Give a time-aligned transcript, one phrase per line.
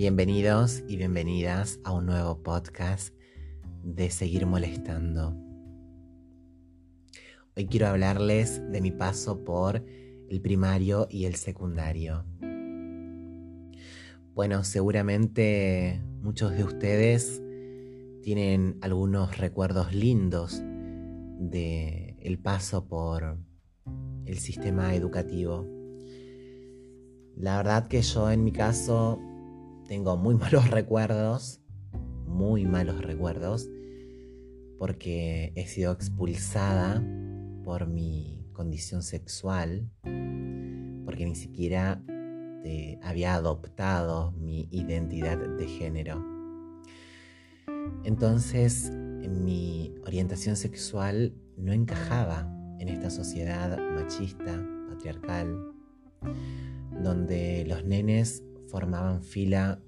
[0.00, 3.14] Bienvenidos y bienvenidas a un nuevo podcast
[3.84, 5.36] de Seguir Molestando.
[7.54, 9.84] Hoy quiero hablarles de mi paso por
[10.30, 12.24] el primario y el secundario.
[14.32, 17.42] Bueno, seguramente muchos de ustedes
[18.22, 23.36] tienen algunos recuerdos lindos de el paso por
[24.24, 25.66] el sistema educativo.
[27.36, 29.20] La verdad que yo en mi caso
[29.90, 31.60] tengo muy malos recuerdos,
[32.24, 33.68] muy malos recuerdos,
[34.78, 37.04] porque he sido expulsada
[37.64, 39.90] por mi condición sexual,
[41.04, 42.04] porque ni siquiera
[42.64, 46.24] eh, había adoptado mi identidad de género.
[48.04, 52.48] Entonces, mi orientación sexual no encajaba
[52.78, 55.72] en esta sociedad machista, patriarcal,
[57.02, 59.82] donde los nenes formaban fila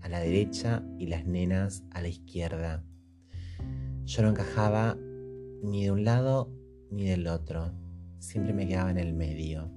[0.00, 2.82] a la derecha y las nenas a la izquierda.
[4.04, 4.96] Yo no encajaba
[5.62, 6.50] ni de un lado
[6.90, 7.72] ni del otro,
[8.18, 9.70] siempre me quedaba en el medio.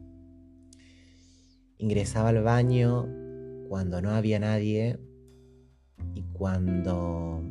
[1.77, 3.07] Ingresaba al baño
[3.67, 4.99] cuando no había nadie
[6.15, 7.43] y cuando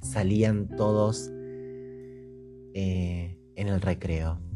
[0.00, 1.30] salían todos
[2.74, 4.51] eh, en el recreo.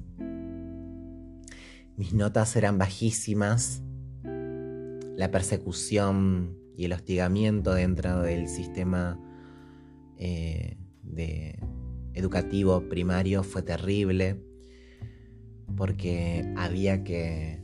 [1.97, 3.83] Mis notas eran bajísimas.
[5.17, 9.19] La persecución y el hostigamiento dentro del sistema
[10.19, 11.59] eh, de
[12.13, 14.43] educativo primario fue terrible
[15.75, 17.63] porque había que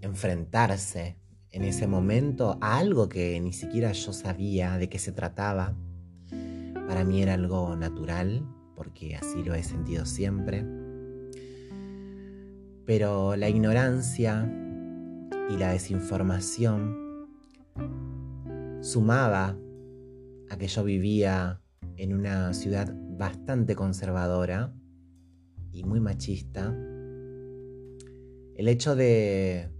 [0.00, 1.16] enfrentarse
[1.50, 5.76] en ese momento a algo que ni siquiera yo sabía de qué se trataba.
[6.86, 10.64] Para mí era algo natural, porque así lo he sentido siempre.
[12.84, 14.50] Pero la ignorancia
[15.48, 17.28] y la desinformación
[18.80, 19.56] sumaba
[20.50, 21.60] a que yo vivía
[21.96, 24.74] en una ciudad bastante conservadora
[25.72, 26.76] y muy machista.
[28.56, 29.70] El hecho de,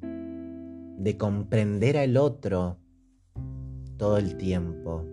[0.00, 2.78] de comprender al otro
[3.96, 5.04] todo el tiempo,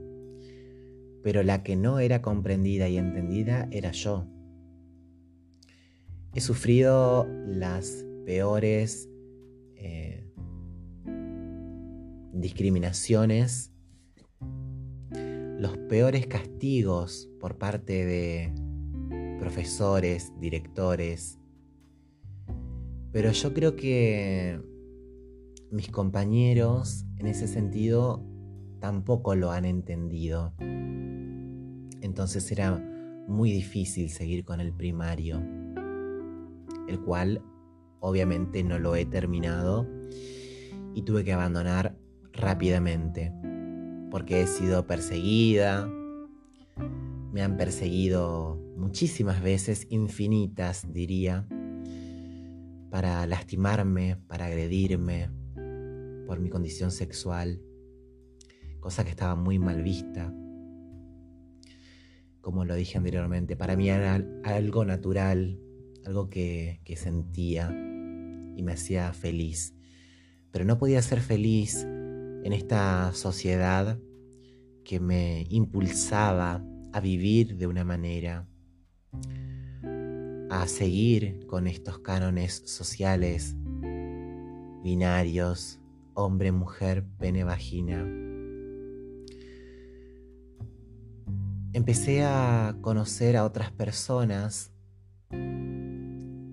[1.23, 4.25] pero la que no era comprendida y entendida era yo.
[6.33, 9.09] He sufrido las peores
[9.75, 10.25] eh,
[12.31, 13.73] discriminaciones,
[15.59, 18.53] los peores castigos por parte de
[19.39, 21.37] profesores, directores.
[23.11, 24.61] Pero yo creo que
[25.69, 28.25] mis compañeros en ese sentido
[28.79, 30.53] tampoco lo han entendido.
[31.99, 32.77] Entonces era
[33.27, 35.60] muy difícil seguir con el primario
[36.91, 37.43] el cual
[37.99, 39.87] obviamente no lo he terminado
[40.93, 41.97] y tuve que abandonar
[42.33, 43.33] rápidamente
[44.11, 45.87] porque he sido perseguida,
[47.31, 51.47] me han perseguido muchísimas veces, infinitas diría,
[52.89, 55.29] para lastimarme, para agredirme
[56.27, 57.61] por mi condición sexual,
[58.81, 60.33] cosa que estaba muy mal vista.
[62.41, 65.57] Como lo dije anteriormente, para mí era algo natural,
[66.05, 69.73] algo que, sentía y me hacía feliz.
[70.51, 73.99] Pero no podía ser feliz en esta sociedad
[74.83, 78.47] que me impulsaba a vivir de una manera,
[80.49, 83.55] a seguir con estos cánones sociales
[84.83, 85.79] binarios,
[86.13, 88.05] hombre, mujer, pene, vagina.
[91.73, 94.71] Empecé a conocer a otras personas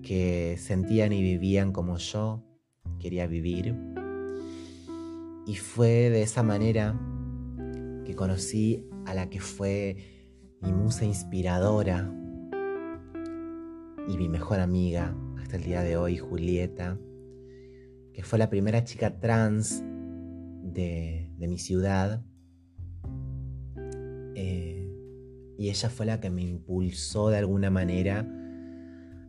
[0.09, 2.43] que sentían y vivían como yo
[2.97, 3.75] quería vivir.
[5.45, 6.99] Y fue de esa manera
[8.07, 9.97] que conocí a la que fue
[10.63, 12.11] mi musa inspiradora
[14.07, 16.97] y mi mejor amiga hasta el día de hoy, Julieta,
[18.11, 19.83] que fue la primera chica trans
[20.63, 22.25] de, mi ciudad.
[24.33, 24.91] Eh,
[25.55, 28.27] y ella fue la que me impulsó de alguna manera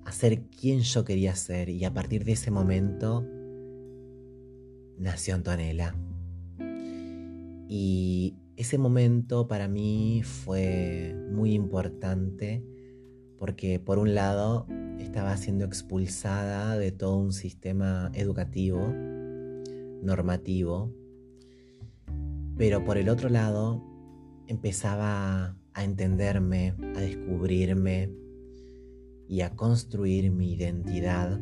[0.04, 3.26] a ser quien yo quería ser y a partir de ese momento
[4.98, 5.94] nació Antonella.
[7.68, 12.64] Y ese momento para mí fue muy importante
[13.38, 14.66] porque por un lado
[14.98, 18.92] estaba siendo expulsada de todo un sistema educativo,
[20.02, 20.92] normativo,
[22.58, 23.82] pero por el otro lado
[24.46, 28.10] empezaba a entenderme, a descubrirme,
[29.30, 31.40] y a construir mi identidad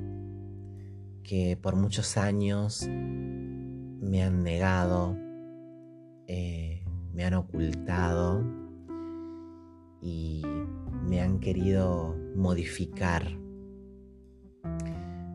[1.23, 5.17] que por muchos años me han negado,
[6.27, 8.45] eh, me han ocultado
[10.03, 10.43] y
[11.07, 13.25] me han querido modificar.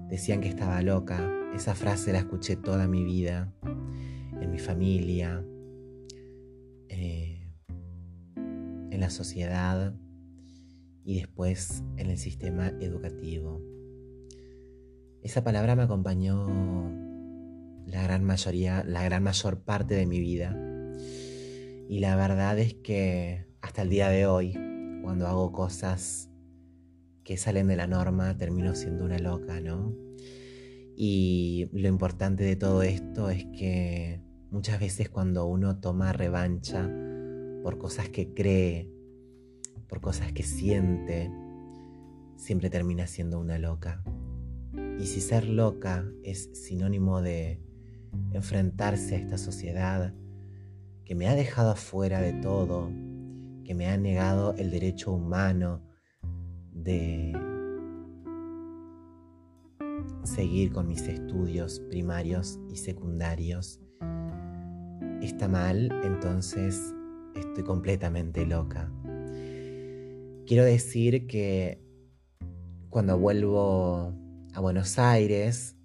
[0.10, 1.28] Decían que estaba loca.
[1.56, 3.52] Esa frase la escuché toda mi vida,
[4.40, 5.44] en mi familia,
[6.88, 7.52] eh,
[8.36, 9.96] en la sociedad
[11.06, 13.62] y después en el sistema educativo.
[15.22, 16.48] Esa palabra me acompañó
[17.86, 20.58] la gran mayoría, la gran mayor parte de mi vida.
[21.90, 24.54] Y la verdad es que hasta el día de hoy,
[25.02, 26.30] cuando hago cosas
[27.24, 29.94] que salen de la norma, termino siendo una loca, ¿no?
[30.96, 34.22] Y lo importante de todo esto es que
[34.52, 36.90] muchas veces cuando uno toma revancha
[37.64, 38.93] por cosas que cree,
[39.94, 41.32] por cosas que siente,
[42.36, 44.04] siempre termina siendo una loca.
[45.00, 47.62] Y si ser loca es sinónimo de
[48.32, 50.12] enfrentarse a esta sociedad
[51.06, 52.90] que me ha dejado afuera de todo,
[53.66, 55.84] que me ha negado el derecho humano
[56.72, 57.34] de
[60.24, 63.80] seguir con mis estudios primarios y secundarios,
[65.22, 66.96] está mal, entonces
[67.36, 68.92] estoy completamente loca.
[70.46, 71.82] Quiero decir que
[72.90, 74.14] cuando vuelvo
[74.54, 75.78] a Buenos Aires,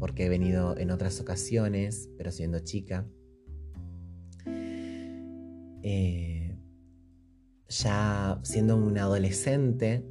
[0.00, 3.06] porque he venido en otras ocasiones, pero siendo chica,
[5.82, 6.58] eh,
[7.68, 10.04] ya siendo un adolescente,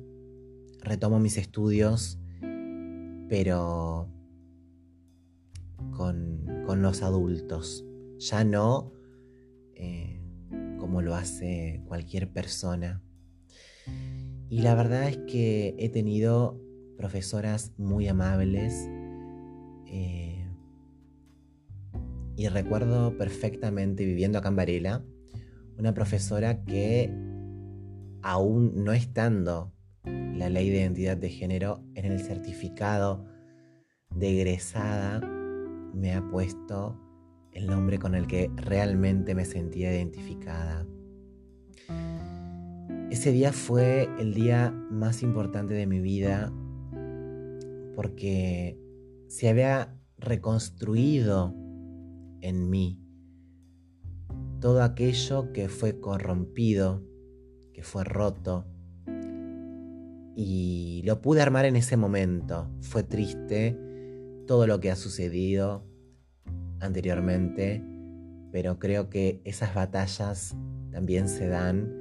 [0.79, 2.17] retomo mis estudios,
[3.27, 4.09] pero
[5.97, 6.47] con,
[6.81, 7.83] los adultos,
[8.19, 8.93] ya no
[9.73, 10.21] eh,
[10.77, 13.03] como lo hace cualquier persona
[14.49, 16.59] y la verdad es que he tenido
[16.97, 18.89] profesoras muy amables
[19.85, 20.45] eh,
[22.35, 25.03] y recuerdo perfectamente viviendo acá en
[25.77, 27.13] una profesora que
[28.21, 29.71] aún no estando
[30.03, 33.25] la ley de identidad de género en el certificado
[34.15, 35.21] de egresada
[35.93, 36.99] me ha puesto
[37.51, 40.85] el nombre con el que realmente me sentía identificada.
[43.11, 46.53] Ese día fue el día más importante de mi vida
[47.95, 48.79] porque
[49.27, 51.55] se había reconstruido
[52.41, 53.03] en mí
[54.59, 57.03] todo aquello que fue corrompido,
[57.73, 58.67] que fue roto.
[60.35, 62.69] Y lo pude armar en ese momento.
[62.79, 63.75] Fue triste
[64.45, 65.83] todo lo que ha sucedido
[66.79, 67.83] anteriormente,
[68.51, 70.55] pero creo que esas batallas
[70.91, 71.98] también se dan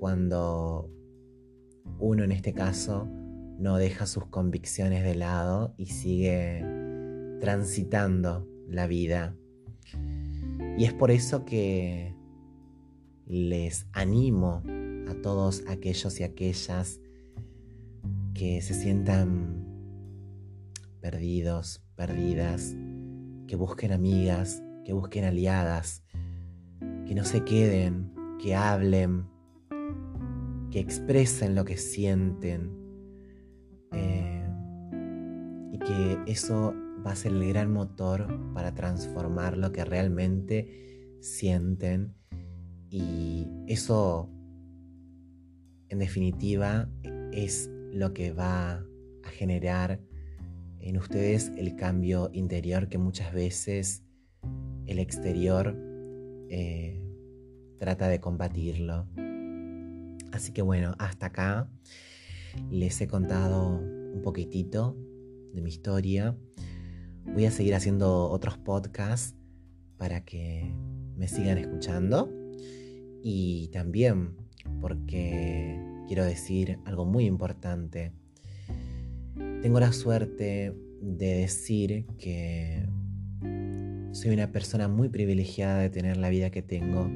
[0.00, 0.90] cuando
[1.98, 3.06] uno en este caso
[3.58, 6.64] no deja sus convicciones de lado y sigue
[7.38, 9.36] transitando la vida.
[10.78, 12.16] Y es por eso que
[13.26, 14.62] les animo
[15.08, 16.98] a todos aquellos y aquellas
[18.32, 19.66] que se sientan
[21.02, 22.74] perdidos, perdidas,
[23.46, 26.02] que busquen amigas, que busquen aliadas,
[27.06, 29.26] que no se queden, que hablen,
[30.70, 32.70] que expresen lo que sienten
[33.92, 34.46] eh,
[35.72, 42.14] y que eso va a ser el gran motor para transformar lo que realmente sienten
[42.88, 44.30] y eso
[45.88, 46.88] en definitiva
[47.32, 48.84] es lo que va
[49.24, 50.00] a generar
[50.80, 54.04] en ustedes el cambio interior que muchas veces
[54.86, 55.76] el exterior
[56.48, 57.00] eh,
[57.78, 59.06] trata de combatirlo.
[60.32, 61.68] Así que bueno, hasta acá
[62.70, 64.96] les he contado un poquitito
[65.52, 66.36] de mi historia.
[67.24, 69.36] Voy a seguir haciendo otros podcasts
[69.96, 70.74] para que
[71.16, 72.30] me sigan escuchando.
[73.22, 74.36] Y también
[74.80, 78.12] porque quiero decir algo muy importante.
[79.62, 82.88] Tengo la suerte de decir que
[84.12, 87.08] soy una persona muy privilegiada de tener la vida que tengo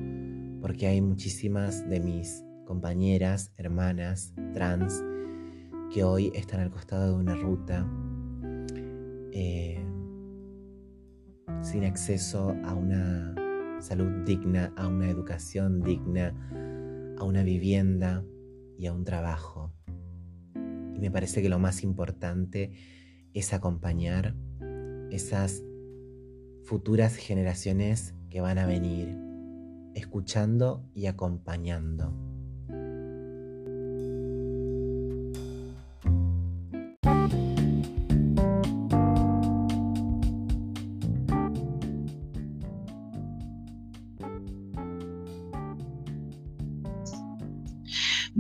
[0.61, 5.03] porque hay muchísimas de mis compañeras, hermanas, trans,
[5.93, 7.87] que hoy están al costado de una ruta
[9.33, 9.85] eh,
[11.63, 13.35] sin acceso a una
[13.81, 16.35] salud digna, a una educación digna,
[17.19, 18.25] a una vivienda
[18.79, 19.73] y a un trabajo.
[20.55, 22.73] Y me parece que lo más importante
[23.33, 24.35] es acompañar
[25.11, 25.63] esas
[26.65, 29.17] futuras generaciones que van a venir,
[29.95, 32.24] escuchando y acompañando.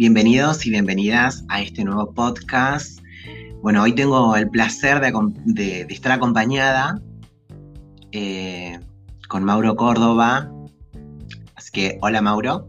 [0.06, 3.00] Bienvenidos y bienvenidas a este nuevo podcast.
[3.62, 7.00] Bueno, hoy tengo el placer de, estar acompañada
[8.12, 8.78] eh,
[9.30, 10.52] con Mauro Córdoba.
[11.54, 12.68] Así que, hola Mauro.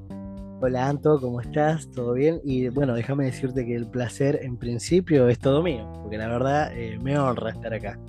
[0.61, 1.91] Hola Anto, ¿cómo estás?
[1.91, 2.39] ¿Todo bien?
[2.45, 6.71] Y bueno, déjame decirte que el placer en principio es todo mío, porque la verdad
[6.73, 7.99] eh, me honra estar acá.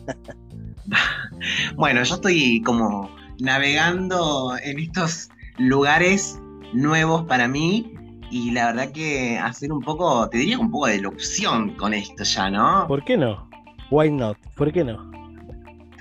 [1.76, 6.38] bueno, yo estoy como navegando en estos lugares
[6.72, 7.95] nuevos para mí
[8.30, 12.24] y la verdad que hacer un poco, te diría un poco de locución con esto
[12.24, 12.86] ya, ¿no?
[12.88, 13.48] ¿Por qué no?
[13.90, 14.36] Why not?
[14.56, 15.10] ¿Por qué no?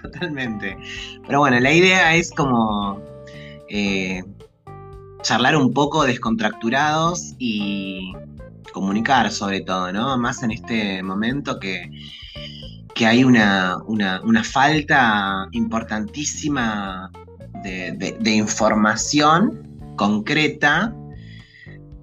[0.01, 0.77] Totalmente.
[1.25, 3.01] Pero bueno, la idea es como
[3.69, 4.23] eh,
[5.21, 8.13] charlar un poco descontracturados y
[8.73, 10.17] comunicar sobre todo, ¿no?
[10.17, 11.89] Más en este momento que,
[12.93, 13.81] que hay una,
[14.43, 17.11] falta importantísima
[17.63, 20.93] de, de información concreta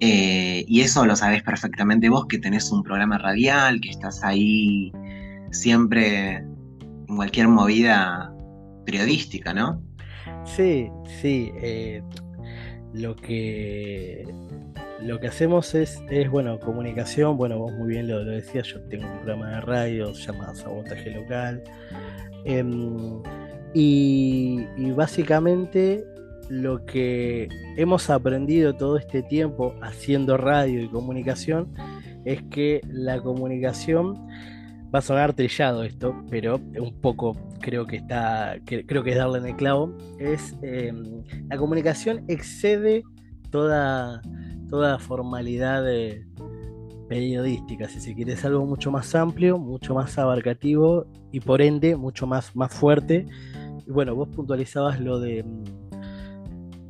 [0.05, 4.91] eh, y eso lo sabes perfectamente vos, que tenés un programa radial, que estás ahí
[5.51, 6.35] siempre
[7.07, 8.35] en cualquier movida
[8.85, 9.81] periodística, ¿no?
[10.43, 10.89] Sí,
[11.21, 11.53] sí.
[11.55, 12.03] Eh,
[12.93, 14.27] lo que
[15.01, 17.37] lo que hacemos es, es, bueno, comunicación.
[17.37, 21.11] Bueno, vos muy bien lo, decías, yo tengo un programa de radio, se llama Sabotaje
[21.11, 21.63] Local.
[22.43, 23.21] Em,
[23.73, 26.05] y, básicamente
[26.53, 31.73] lo que hemos aprendido todo este tiempo haciendo radio y comunicación
[32.25, 34.27] es que la comunicación
[34.93, 39.39] va a sonar trillado esto, pero un poco creo que está, creo que es darle
[39.39, 43.03] en el clavo, es em, la comunicación excede
[43.49, 44.21] toda,
[44.69, 45.83] toda formalidad
[47.09, 51.95] periodística, si se quiere, es algo mucho más amplio, mucho más abarcativo y por ende
[51.95, 53.25] mucho más, más fuerte.
[53.87, 55.43] Y bueno, vos puntualizabas lo de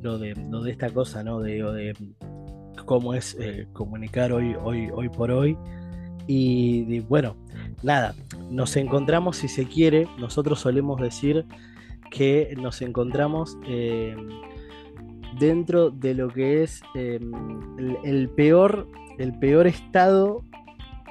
[0.03, 1.39] lo de, de esta cosa, ¿no?
[1.39, 1.95] De, de
[2.86, 5.57] cómo es eh, comunicar hoy, hoy, hoy por hoy.
[6.27, 7.36] Y, bueno,
[7.81, 8.13] nada,
[8.50, 11.45] nos encontramos, si se quiere, nosotros solemos decir
[12.12, 14.15] que nos encontramos eh,
[15.39, 17.19] dentro de lo que es eh,
[18.03, 20.43] el, peor, el peor estado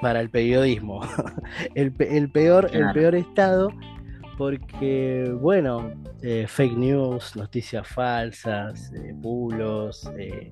[0.01, 1.01] para el periodismo.
[1.75, 3.69] el, peor, el peor estado
[4.37, 10.51] porque, bueno, eh, fake news, noticias falsas, eh, bulos, eh,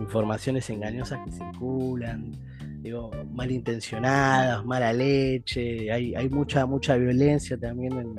[0.00, 2.32] informaciones engañosas que circulan,
[2.80, 8.16] digo, malintencionadas, mala leche, hay, hay mucha, mucha violencia también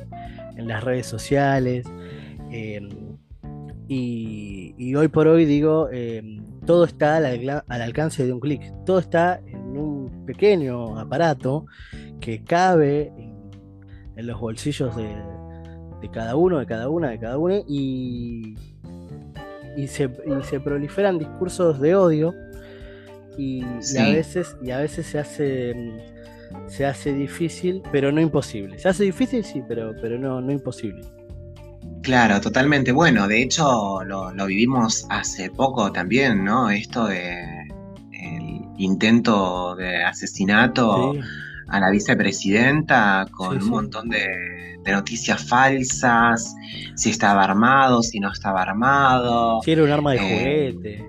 [0.57, 1.85] en, las redes sociales.
[2.51, 2.89] Em,
[3.87, 8.99] y, hoy por hoy digo, em, todo está al, al alcance de un clic, todo
[8.99, 11.65] está en un pequeño aparato
[12.19, 13.28] que cabe en
[14.23, 15.15] los bolsillos de,
[16.11, 18.55] cada uno, de cada una, de cada uno, y,
[19.77, 22.33] y, se, proliferan discursos de odio
[23.37, 25.75] y, a veces, y a veces se hace
[26.67, 28.79] se hace difícil, pero no imposible.
[28.79, 31.01] Se hace difícil, sí, pero, pero no, no imposible.
[32.01, 32.91] Claro, totalmente.
[32.91, 36.69] Bueno, de hecho lo, vivimos hace poco también, ¿no?
[36.69, 37.67] Esto de
[38.11, 41.13] el intento de asesinato
[41.69, 44.27] a la vicepresidenta con un montón de,
[44.89, 46.55] noticias falsas,
[46.95, 49.61] si estaba armado, si no estaba armado.
[49.61, 51.05] Si era un arma de eh, juguete.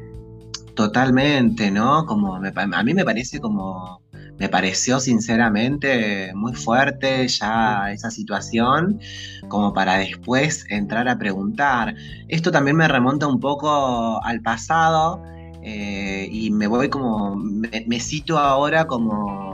[0.74, 2.04] Totalmente, ¿no?
[2.04, 4.02] Como a mí me parece como,
[4.38, 9.00] me pareció sinceramente muy fuerte ya esa situación,
[9.48, 11.94] como para después entrar a preguntar.
[12.28, 15.22] Esto también me remonta un poco al pasado.
[15.62, 19.49] Eh, y me voy como, me, me cito ahora como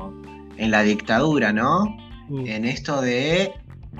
[0.56, 1.84] en la dictadura, ¿no?
[2.28, 2.46] Mm.
[2.46, 3.52] En esto de,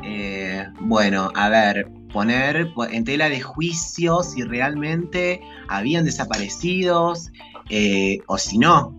[0.02, 7.30] eh, bueno, a ver, poner en tela de juicio si realmente habían desaparecidos
[7.68, 8.96] eh, o si no,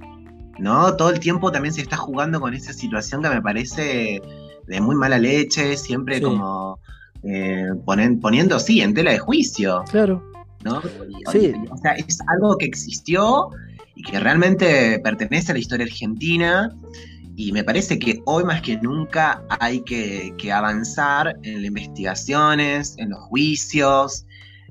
[0.60, 0.96] ¿no?
[0.96, 4.22] Todo el tiempo también se está jugando con esa situación que me parece
[4.68, 6.80] de muy mala leche, siempre como
[7.24, 9.84] eh, poniendo, sí, en tela de juicio.
[9.90, 10.24] Claro.
[10.64, 10.82] ¿no?
[11.32, 11.54] Sí.
[11.70, 13.50] O sea, es algo que existió
[13.96, 16.76] y que realmente pertenece a la historia argentina
[17.40, 23.12] y me parece que hoy más que nunca hay que, avanzar en las investigaciones, en
[23.12, 24.26] los juicios,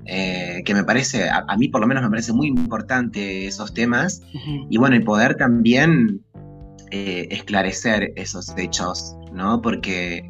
[0.05, 4.21] eh, que me parece, a, mí por lo menos me parece muy importante esos temas,
[4.69, 6.19] y bueno, y poder también
[6.91, 9.61] eh, esclarecer esos hechos, ¿no?
[9.61, 10.29] Porque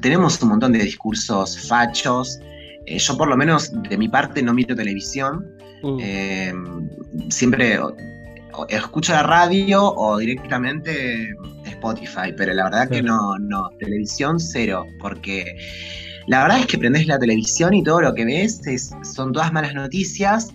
[0.00, 2.38] tenemos un montón de discursos fachos,
[2.86, 5.44] eh, yo por lo menos de mi parte no miro televisión,
[5.82, 7.30] mm.
[7.30, 7.80] siempre
[8.68, 11.34] escucho la radio o directamente
[11.64, 15.56] Spotify, pero la verdad que no, no, televisión cero, porque
[16.26, 19.52] la verdad es que prendes la televisión y todo lo que ves es, son todas
[19.52, 20.54] malas noticias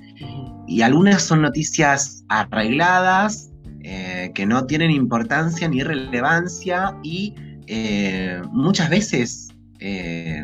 [0.67, 7.35] y algunas son noticias arregladas, eh, que no tienen importancia ni relevancia y
[7.67, 10.43] eh, muchas veces eh,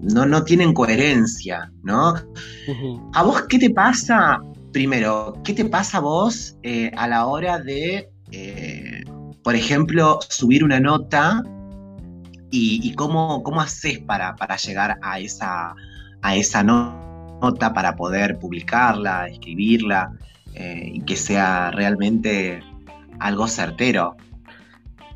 [0.00, 2.14] no, no, tienen coherencia, ¿no?
[3.14, 4.40] ¿A vos qué te pasa?
[4.72, 6.56] Primero, ¿qué te pasa a vos
[6.96, 8.08] a la hora de,
[9.42, 11.42] por ejemplo, subir una nota
[12.50, 15.74] y, cómo, cómo haces para, para llegar a esa,
[16.22, 20.12] a esa nota, para poder publicarla, escribirla?
[20.58, 22.60] Eh, y que sea realmente
[23.20, 24.16] algo certero.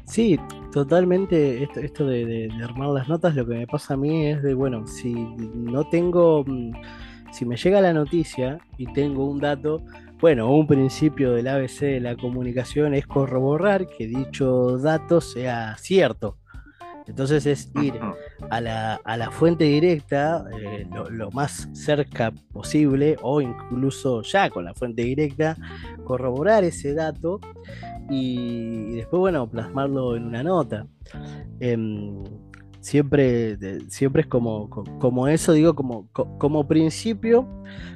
[0.07, 0.39] Sí,
[0.73, 1.65] totalmente.
[1.65, 5.13] Esto, de, armar las notas, lo que me pasa a mí es de, bueno, si
[5.13, 6.73] no tengo, mm,
[7.33, 9.83] si me llega la noticia y tengo un dato,
[10.21, 16.39] bueno, un principio del ABC de la comunicación es corroborar que dicho dato sea cierto.
[17.09, 17.95] Entonces es ir
[18.51, 25.03] a la, fuente directa eh, lo, más cerca posible o incluso ya con la fuente
[25.03, 25.57] directa,
[26.05, 27.41] corroborar ese dato
[28.09, 30.87] y, después, bueno, plasmarlo en una nota.
[31.61, 32.23] Em,
[32.83, 33.57] siempre,
[33.89, 37.49] siempre es como, como eso, digo, como, como principio,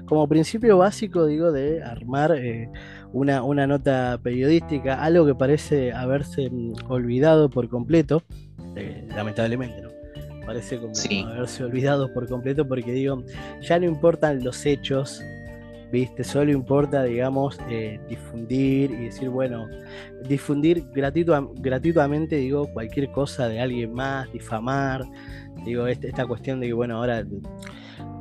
[0.07, 2.71] como principio básico, digo, de armar eh,
[3.13, 8.23] una, una nota periodística, algo que parece haberse mm, olvidado por completo
[8.77, 9.91] eh, lamentablemente, ¿no?
[10.47, 10.93] Parece como
[11.27, 13.25] haberse olvidado por completo porque digo,
[13.61, 15.21] ya no importan los hechos,
[15.93, 16.25] ¿viste?
[16.25, 19.67] Solo importa, digamos, eh, difundir y decir, bueno,
[20.29, 25.05] difundir gratuitamente, digo, cualquier cosa de alguien más, difamar,
[25.65, 27.25] digo, este, esta cuestión de que, bueno, ahora,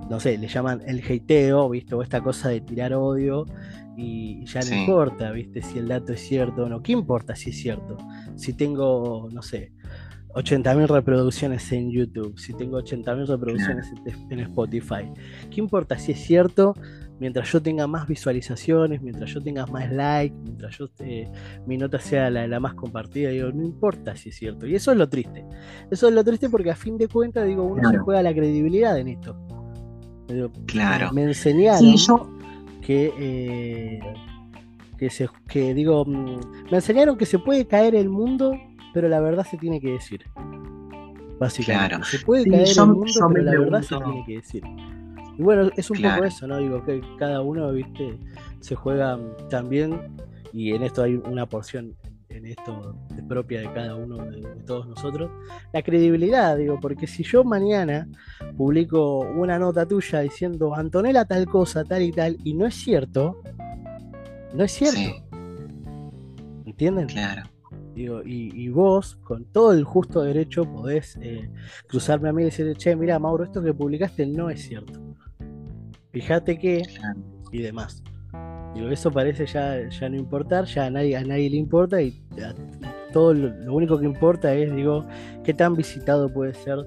[0.09, 1.95] no sé, le llaman el hateo, ¿viste?
[1.95, 3.45] O esta cosa de tirar odio
[3.97, 5.61] y ya no importa, ¿viste?
[5.61, 6.81] Si el dato es cierto o no.
[6.81, 7.97] ¿Qué importa si es cierto?
[8.35, 9.71] Si tengo, no sé,
[10.35, 13.91] 80.000 reproducciones en YouTube, si tengo 80.000 reproducciones
[14.29, 15.09] en Spotify.
[15.49, 16.73] ¿Qué importa si es cierto?
[17.19, 21.31] Mientras yo tenga más visualizaciones, mientras yo tenga más likes, mientras yo eh,
[21.65, 24.67] mi nota sea la, más compartida, digo, no importa si es cierto.
[24.67, 25.45] Y eso es lo triste.
[25.89, 28.99] Eso es lo triste porque a fin de cuentas, digo, uno se juega la credibilidad
[28.99, 29.37] en esto.
[30.65, 31.13] claro.
[31.13, 31.95] Me enseñaron
[32.81, 33.99] que, eh,
[34.97, 38.51] que, se, que, digo, mm, me enseñaron que se puede caer el mundo
[38.95, 40.25] pero la verdad se tiene que decir.
[41.37, 42.07] Básicamente.
[42.07, 44.63] Se puede caer en el mundo, pero la verdad se tiene que decir.
[45.37, 46.59] Y bueno, es un poco eso, ¿no?
[46.59, 48.17] Digo que cada uno, viste,
[48.61, 50.15] se juega también,
[50.53, 51.93] y en esto hay una porción
[52.29, 52.95] en esto
[53.27, 55.29] propia de cada uno de, todos nosotros,
[55.73, 58.07] la credibilidad, digo, porque si yo mañana
[58.55, 63.41] publico una nota tuya diciendo Antonella tal cosa, tal y tal, y no es cierto,
[64.53, 65.21] no es cierto.
[66.65, 67.07] ¿Entienden?
[67.07, 67.54] Claro
[67.95, 71.49] y, vos, con todo el justo derecho, podés eh,
[71.87, 74.99] cruzarme a mí y decirle, che, mira, Mauro, esto que publicaste no es cierto.
[76.11, 76.83] Fíjate que.
[77.51, 78.03] y demás.
[78.73, 82.21] Digo, eso parece ya, ya no importar, ya a nadie, a nadie le importa y
[83.13, 85.05] todo lo, único que importa es, digo,
[85.45, 86.79] qué tan visitado puede ser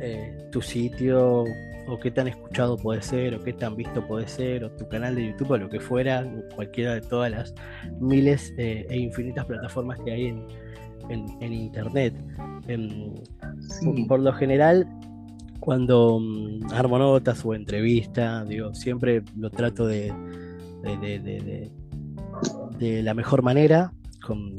[0.00, 1.44] eh, tu sitio,
[1.88, 5.14] o qué tan escuchado puede ser, o qué tan visto puede ser, o tu canal
[5.14, 7.54] de YouTube, o lo que fuera, cualquiera de todas las
[8.00, 10.46] miles eh, e infinitas plataformas que hay en,
[11.40, 12.14] Internet.
[12.66, 13.14] Em,
[14.06, 14.86] por, lo general,
[15.60, 20.12] cuando um, armo notas o entrevistas, digo, siempre lo trato de,
[22.78, 23.92] de, la mejor manera,
[24.26, 24.54] con,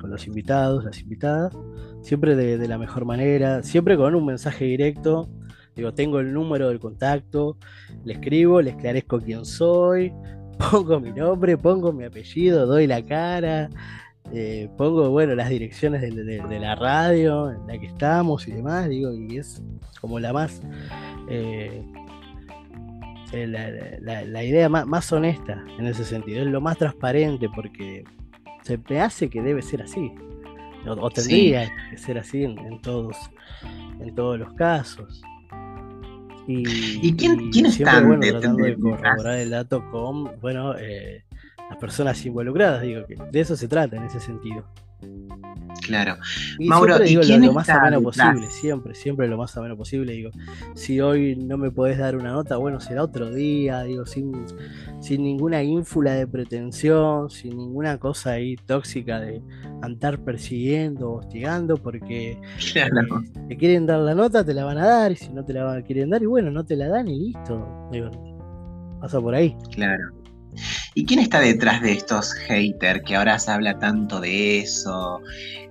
[0.00, 1.54] con los invitados, las invitadas,
[2.02, 5.28] siempre de, la mejor manera, siempre con un mensaje directo
[5.74, 7.56] Digo, tengo el número del contacto,
[8.04, 10.12] le escribo, le esclarezco quién soy,
[10.70, 13.70] pongo mi nombre, pongo mi apellido, doy la cara,
[14.32, 19.12] eh, pongo, bueno, las direcciones de, la radio en la que estamos y demás, digo,
[19.12, 19.62] y es
[20.00, 20.62] como la más,
[21.28, 21.82] eh,
[23.32, 28.04] eh, la, idea más, honesta en ese sentido, es lo más transparente porque
[28.62, 30.12] se me hace que debe ser así,
[30.86, 33.16] o, tendría que ser así en, todos,
[34.00, 35.22] en todos los casos.
[36.46, 41.24] Y, quién, quién está bueno, tratando de corroborar el dato con bueno, eh,
[41.70, 44.64] las personas involucradas, digo que de eso se trata en ese sentido.
[45.82, 46.16] Claro.
[46.58, 50.12] Y Mauro, siempre digo lo, más ameno posible, siempre, siempre lo más ameno posible.
[50.12, 50.30] Digo,
[50.74, 54.32] si hoy no me podés dar una nota, bueno, será otro día, digo, sin,
[55.00, 59.42] sin ninguna ínfula de pretensión, sin ninguna cosa ahí tóxica de
[59.82, 62.90] andar persiguiendo, hostigando, porque eh,
[63.48, 65.82] te quieren dar la nota, te la van a dar, y si no te la
[65.82, 67.88] quieren dar, y bueno, no te la dan y listo.
[67.90, 68.10] Digo,
[69.00, 69.56] pasa por ahí.
[69.72, 70.21] Claro.
[70.94, 75.20] ¿Y quién está detrás de estos haters que ahora se habla tanto de eso,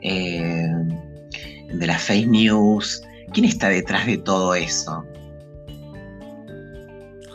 [0.01, 0.67] eh,
[1.73, 3.03] de las fake news?
[3.33, 5.05] ¿Quién está detrás de todo eso?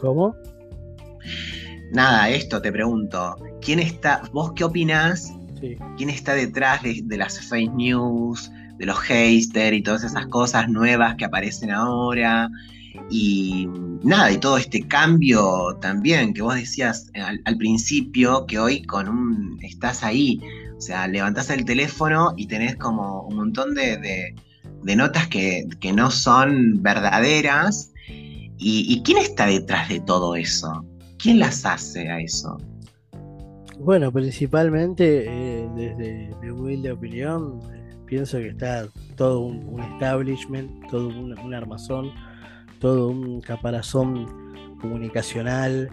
[0.01, 0.37] ¿Cómo?
[1.93, 3.37] Nada, esto te pregunto.
[3.61, 4.23] ¿Quién está?
[4.33, 5.33] ¿Vos qué opinás
[5.97, 11.17] quién está detrás de, las fake news, de los haters y todas esas cosas nuevas
[11.17, 12.49] que aparecen ahora.
[13.11, 13.69] Y
[14.03, 19.59] nada, y todo este cambio también que vos decías al, principio, que hoy con un
[19.63, 20.41] estás ahí,
[20.77, 24.35] o sea, levantás el teléfono y tenés como un montón de,
[24.83, 27.93] notas que, no son verdaderas.
[28.59, 30.85] ¿Y quién está detrás de todo eso?
[31.19, 32.57] ¿Quién las hace a eso?
[33.79, 37.61] Bueno, principalmente eh, desde mi humilde opinión,
[38.07, 42.11] pienso que está todo un, establishment, todo un, armazón,
[42.79, 44.27] todo un caparazón
[44.81, 45.91] comunicacional,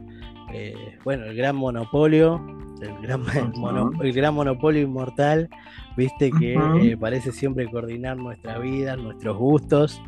[0.54, 2.46] eh, bueno, el gran monopolio,
[2.82, 3.24] el gran,
[4.02, 5.50] el gran monopolio inmortal,
[5.98, 10.02] viste que eh, parece siempre coordinar nuestra vida, nuestros gustos,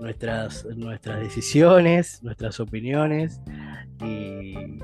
[0.00, 3.40] nuestras, nuestras decisiones, nuestras opiniones
[4.04, 4.78] y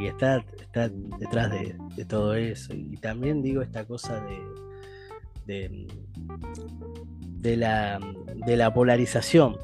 [0.00, 2.72] y está, está detrás de, todo eso.
[2.74, 4.38] Y también digo esta cosa de,
[5.46, 5.86] de,
[7.42, 8.00] la,
[8.46, 9.56] de la polarización.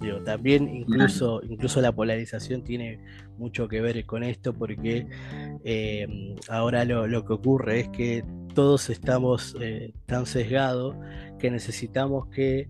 [0.00, 3.00] Digo, también incluso, incluso la polarización tiene
[3.38, 5.06] mucho que ver con esto porque
[5.64, 10.96] eh, ahora lo, que ocurre es que todos estamos eh, tan sesgados
[11.38, 12.68] que necesitamos que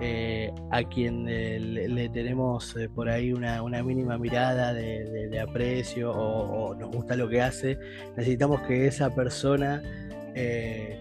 [0.00, 7.16] eh, a quien le, tenemos por ahí una, mínima mirada de, aprecio o, nos gusta
[7.16, 7.78] lo que hace,
[8.16, 9.82] necesitamos que esa persona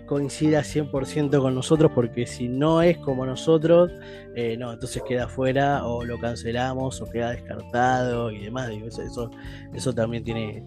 [0.05, 3.91] coincida 100% con nosotros porque si no es como nosotros,
[4.57, 8.69] no, entonces queda fuera o lo cancelamos o queda descartado y demás.
[8.85, 9.31] eso,
[9.73, 10.63] eso, también tiene,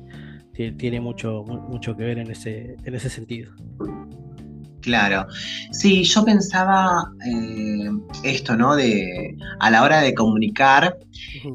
[0.52, 3.52] tiene, mucho, mucho que ver en ese, en ese sentido.
[4.84, 5.26] Claro.
[5.70, 7.88] Sí, yo pensaba eh,
[8.22, 8.76] esto, ¿no?
[8.76, 10.98] De a la hora de comunicar,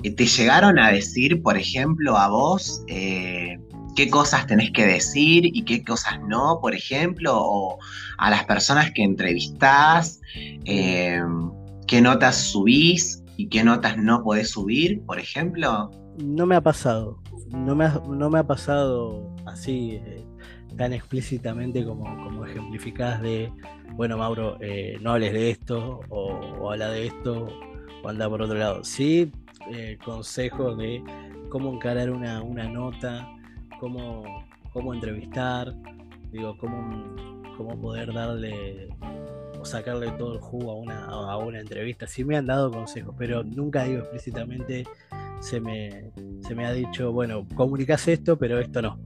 [0.03, 3.59] eh, ¿te llegaron a decir, por ejemplo, a vos eh,
[3.99, 7.33] qué cosas tenés que decir y qué cosas no, por ejemplo?
[7.35, 7.79] O
[8.17, 10.21] a las personas que entrevistás,
[10.63, 15.91] qué notas subís y qué notas no podés subir, por ejemplo?
[16.23, 17.21] No me ha pasado.
[17.49, 19.99] No me no me ha pasado así
[20.77, 23.51] tan explícitamente como, como ejemplificadas de,
[23.95, 27.47] bueno, Mauro, eh, no hables de esto, o, habla de esto,
[28.01, 28.81] o anda por otro lado.
[28.81, 29.29] Sí,
[29.73, 31.03] eh, consejos de
[31.49, 33.27] cómo encarar una, nota,
[33.79, 35.73] cómo, cómo entrevistar,
[36.31, 37.15] digo, cómo,
[37.57, 38.89] cómo poder darle
[39.59, 42.07] o sacarle todo el jugo a una, a una entrevista.
[42.07, 44.85] Sí me han dado consejos, pero nunca digo explícitamente,
[45.41, 46.11] se me,
[46.41, 48.99] se me ha dicho, bueno, comunicas esto, pero esto no.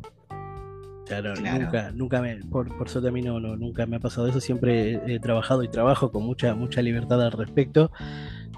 [1.06, 4.40] Claro, nunca, nunca me, por, por suerte a mí no, nunca me ha pasado eso,
[4.40, 7.92] siempre he, trabajado y trabajo con mucha, mucha libertad al respecto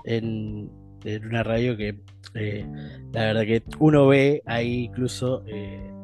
[0.03, 0.69] en,
[1.27, 1.99] una radio que
[2.33, 2.65] eh,
[3.13, 5.94] la verdad que uno ve ahí incluso eh,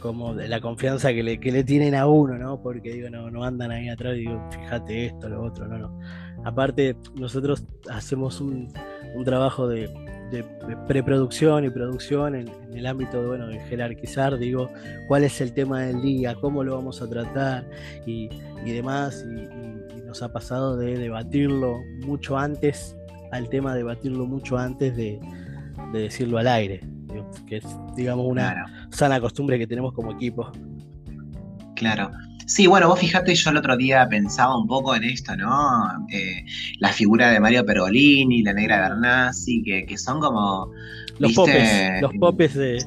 [0.00, 2.62] como la confianza que le, que le tienen a uno, ¿no?
[2.62, 6.00] Porque digo, no, no andan ahí atrás y digo, fíjate esto, lo otro, no, no.
[6.44, 8.72] Aparte, nosotros hacemos un,
[9.14, 9.88] un trabajo de,
[10.30, 10.44] de
[10.88, 14.70] preproducción y producción en, el ámbito de, bueno, de jerarquizar, digo,
[15.08, 17.64] cuál es el tema del día, cómo lo vamos a tratar
[18.04, 18.28] y,
[18.64, 19.24] demás.
[19.24, 19.66] Y,
[20.04, 22.96] nos ha pasado de debatirlo mucho antes,
[23.32, 25.18] al tema de debatirlo mucho antes de,
[25.92, 26.80] decirlo al aire,
[27.46, 27.64] que es,
[27.96, 30.50] digamos, una sana costumbre que tenemos como equipo.
[31.74, 32.10] Claro.
[32.46, 36.06] Sí, bueno, vos fíjate, yo el otro día pensaba un poco en esto, ¿no?
[36.12, 36.44] Eh,
[36.78, 40.70] la figura de Mario Pergolini, la negra Bernasi, que, que son como.
[41.18, 42.78] Los popes, los popes de,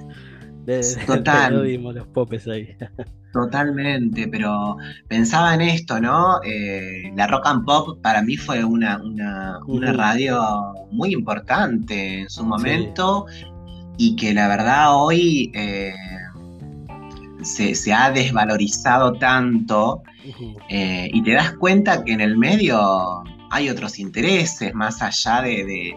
[1.05, 1.77] Total.
[1.93, 2.75] los popes ahí.
[3.33, 4.77] Totalmente, pero
[5.07, 6.39] pensaba en esto, ¿no?
[6.43, 8.99] Eh, la rock and pop para mí fue una,
[9.67, 13.27] una, radio muy importante en su momento
[13.99, 15.93] y que la verdad hoy eh,
[17.43, 20.03] se, ha desvalorizado tanto
[20.69, 22.79] eh, y te das cuenta que en el medio
[23.51, 25.93] hay otros intereses más allá de,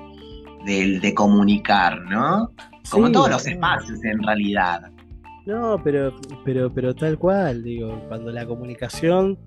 [0.67, 2.51] de, comunicar, ¿no?
[2.91, 4.91] Como todos los espacios en realidad.
[5.47, 6.13] No, pero,
[6.45, 9.39] pero, pero tal cual, digo, cuando la comunicación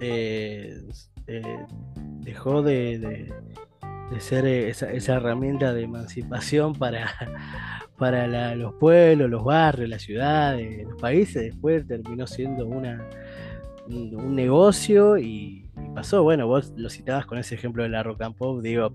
[0.00, 0.82] eh,
[1.28, 1.66] eh,
[2.20, 3.32] dejó de,
[4.18, 7.10] ser esa, esa, herramienta de emancipación para,
[7.98, 13.04] para los pueblos, los barrios, las ciudades, los países, después terminó siendo una,
[13.88, 15.64] un, negocio y,
[15.94, 18.92] pasó, bueno, vos lo citabas con ese ejemplo de la rock and pop, digo,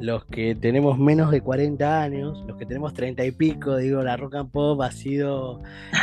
[0.00, 4.16] los que tenemos menos de 40 años, los que tenemos 30 y pico, digo, la
[4.16, 5.62] rock and pop ha sido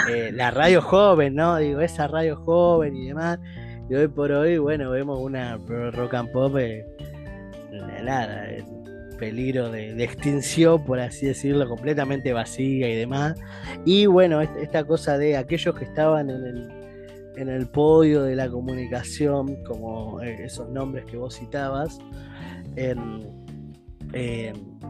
[0.10, 1.58] eh, la radio joven, ¿no?
[1.58, 3.40] Digo, esa radio joven y demás.
[3.90, 6.86] Y hoy por hoy, bueno, vemos una rock and pop, eh,
[8.04, 8.48] nada,
[9.18, 13.36] peligro de, extinción, por así decirlo, completamente vacía y demás.
[13.86, 16.72] Y bueno, esta cosa de aquellos que estaban en el,
[17.38, 22.00] en el podio de la comunicación, como eh, esos nombres que vos citabas.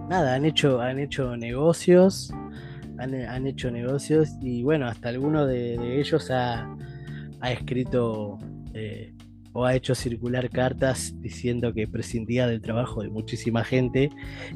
[0.09, 2.33] nada, han hecho, han hecho negocios,
[2.97, 6.69] han, hecho negocios y bueno, hasta alguno de, ellos ha,
[7.43, 8.37] escrito
[8.73, 9.13] eh,
[9.53, 14.09] o ha hecho circular cartas diciendo que prescindía del trabajo de muchísima gente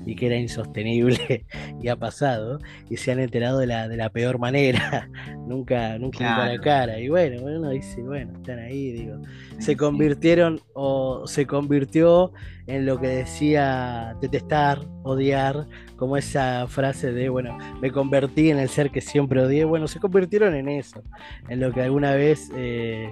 [0.05, 1.45] y que era insostenible
[1.81, 5.09] y ha pasado y se han enterado de la, de la peor manera,
[5.47, 6.99] nunca, nunca a la cara.
[6.99, 9.17] Y bueno, uno dice, bueno, están ahí, digo,
[9.59, 12.31] se convirtieron o se convirtió
[12.67, 18.69] en lo que decía detestar, odiar, como esa frase de, bueno, me convertí en el
[18.69, 21.03] ser que siempre odié, bueno, se convirtieron en eso,
[21.49, 22.49] en lo que alguna vez...
[22.55, 23.09] Eh,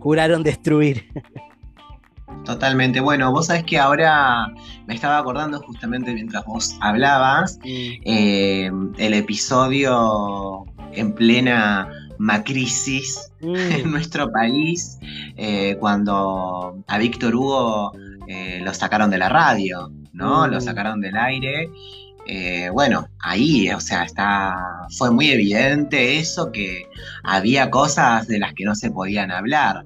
[0.00, 1.08] juraron destruir.
[2.44, 3.00] Totalmente.
[3.00, 4.46] Bueno, vos sabés que ahora
[4.86, 13.54] me estaba acordando justamente mientras vos hablabas eh, el episodio en plena macrisis mm.
[13.54, 14.98] en nuestro país
[15.36, 17.92] eh, cuando a Víctor Hugo
[18.26, 20.46] eh, lo sacaron de la radio, ¿no?
[20.46, 20.60] Lo mm.
[20.60, 21.70] sacaron del aire.
[22.72, 24.56] Bueno, ahí, o sea, está,
[24.96, 26.86] fue muy evidente eso, que
[27.24, 29.84] había cosas de las que no se podían hablar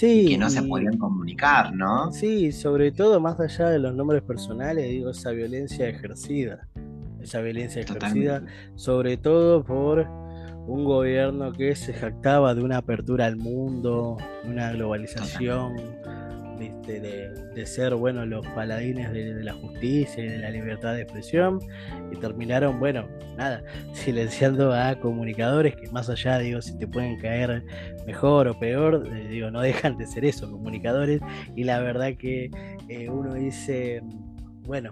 [0.00, 2.10] que no se podían comunicar, ¿no?
[2.12, 6.66] Sí, sobre todo más allá de los nombres personales, digo, esa violencia ejercida,
[7.20, 8.42] esa violencia ejercida,
[8.74, 10.06] sobre todo por
[10.66, 15.76] un gobierno que se jactaba de una apertura al mundo, una globalización
[16.70, 21.58] de, ser, bueno, los paladines de, la justicia y de la libertad de expresión,
[22.10, 27.64] y terminaron, bueno, nada, silenciando a comunicadores que más allá, digo, si te pueden caer
[28.06, 31.20] mejor o peor, eh, digo, no dejan de ser eso, comunicadores,
[31.56, 32.50] y la verdad que
[32.88, 34.02] eh, uno dice,
[34.66, 34.90] bueno,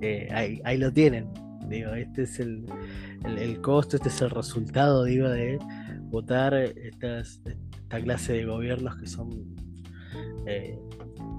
[0.00, 0.28] eh,
[0.64, 1.28] ahí, lo tienen,
[1.68, 2.66] digo, este es el,
[3.24, 5.58] el, costo, este es el resultado, digo, de
[6.10, 7.40] votar estas,
[7.94, 9.54] esta clase de gobiernos que son
[10.46, 10.78] eh,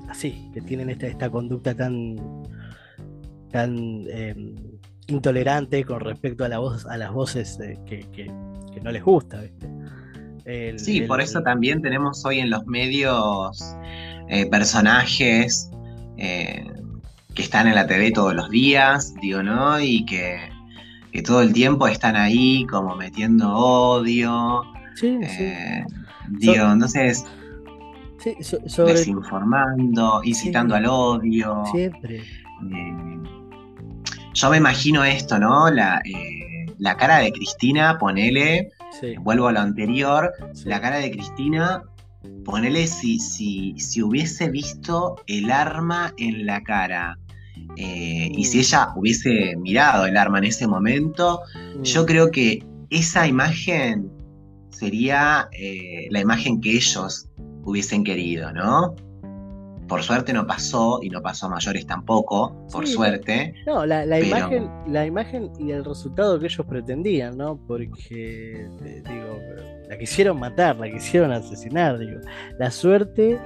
[0.10, 2.16] así, que tienen esta, esta conducta tan,
[3.52, 4.56] tan em,
[5.08, 8.32] intolerante con respecto a, la voz, a las voces eh, que,
[8.82, 9.42] no les gusta.
[10.78, 13.76] sí, por eso también tenemos hoy en los medios
[14.30, 15.72] eh, personajes
[16.18, 19.80] que están en la TV todos los días, digo, ¿no?
[19.80, 20.38] Y que,
[21.26, 24.64] todo el tiempo están ahí como metiendo odio.
[24.96, 25.54] Sí, sí.
[26.28, 27.26] Digo, entonces
[28.34, 31.64] desinformando, incitando al odio.
[31.72, 32.18] Siempre.
[32.18, 33.20] Eh,
[34.34, 35.70] yo me imagino esto, ¿no?
[35.70, 38.72] La, eh, la cara de Cristina, ponele,
[39.22, 40.32] vuelvo a lo anterior,
[40.66, 41.84] la cara de Cristina,
[42.44, 47.18] ponele si, si, si hubiese visto el arma en la cara.
[47.78, 48.62] Eh, y si mm.
[48.62, 51.42] ella hubiese mirado el arma en ese momento,
[51.84, 52.06] yo mm.
[52.06, 54.12] creo que esa imagen
[54.70, 55.50] sería
[56.10, 57.30] la imagen que ellos
[57.66, 58.96] hubiesen querido, ¿no?
[59.88, 63.54] Por suerte no pasó y no pasó a mayores tampoco, por suerte.
[63.68, 67.60] No, la, imagen, la imagen y el resultado que ellos pretendían, ¿no?
[67.68, 69.40] Porque, digo,
[69.88, 72.20] la quisieron matar, la quisieron asesinar, digo.
[72.58, 73.40] La suerte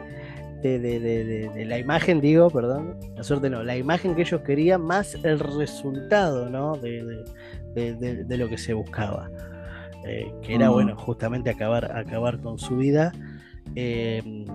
[0.62, 5.40] de, la imagen, digo, perdón, la suerte no, la imagen que ellos querían más el
[5.40, 6.78] resultado, ¿no?
[6.78, 9.30] De, lo que se buscaba.
[10.08, 13.12] Eh, que era, bueno, justamente acabar, acabar con su vida
[13.76, 14.46] eh,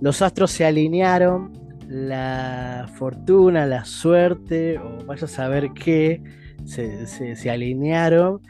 [0.00, 1.52] los astros se alinearon,
[1.88, 6.22] la fortuna, la suerte, o vaya a saber qué,
[6.64, 8.40] se, alinearon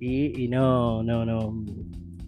[0.00, 1.64] y, no, no, no,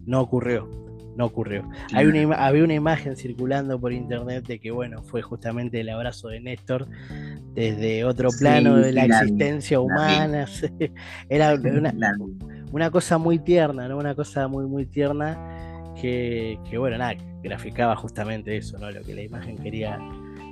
[0.05, 0.69] no ocurrió.
[1.17, 1.67] No ocurrió.
[1.93, 6.27] Hay una, había una imagen circulando por internet de que, bueno, fue justamente el abrazo
[6.27, 6.89] de Néstor
[7.53, 10.45] desde otro plano de la, existencia humana.
[11.29, 11.93] Era una,
[12.71, 13.97] una, cosa muy tierna, ¿no?
[13.97, 15.64] Una cosa muy, muy tierna
[15.99, 18.91] que, bueno, nada, graficaba justamente eso, ¿no?
[18.91, 19.99] Lo que la imagen quería,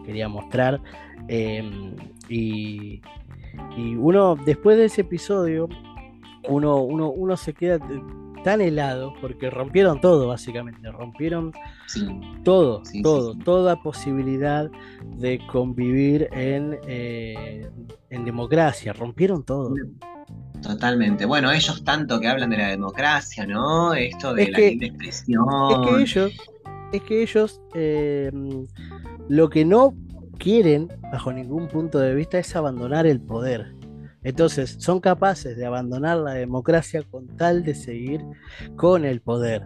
[0.06, 0.82] quería mostrar.
[1.28, 1.96] Em,
[2.30, 3.02] y,
[3.98, 5.70] uno, después de ese episodio,
[6.50, 7.80] uno, uno, uno se queda
[8.44, 10.92] tan helado porque rompieron todo, básicamente.
[10.92, 11.54] Rompieron
[12.44, 14.70] todo, todo, toda posibilidad
[15.18, 17.70] de convivir en, eh,
[18.10, 18.94] en democracia.
[18.94, 19.74] Rompieron todo.
[20.64, 21.26] Totalmente.
[21.26, 23.94] Bueno, ellos tanto que hablan de la democracia, ¿no?
[23.94, 25.46] Esto de la expresión.
[25.70, 26.32] Es que ellos,
[26.94, 28.32] es que ellos eh,
[29.30, 29.94] lo que no
[30.40, 33.76] quieren, bajo ningún punto de vista, es abandonar el poder.
[34.24, 38.22] Entonces, son capaces de abandonar la democracia con tal de seguir
[38.78, 39.64] con el poder.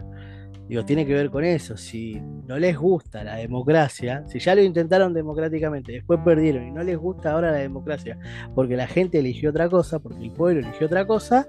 [0.68, 1.76] Digo, tiene que ver con eso.
[1.76, 6.82] Si no les gusta la democracia, si ya lo intentaron democráticamente, después perdieron y no
[6.82, 8.18] les gusta ahora la democracia
[8.54, 11.46] porque la gente eligió otra cosa, porque el pueblo eligió otra cosa,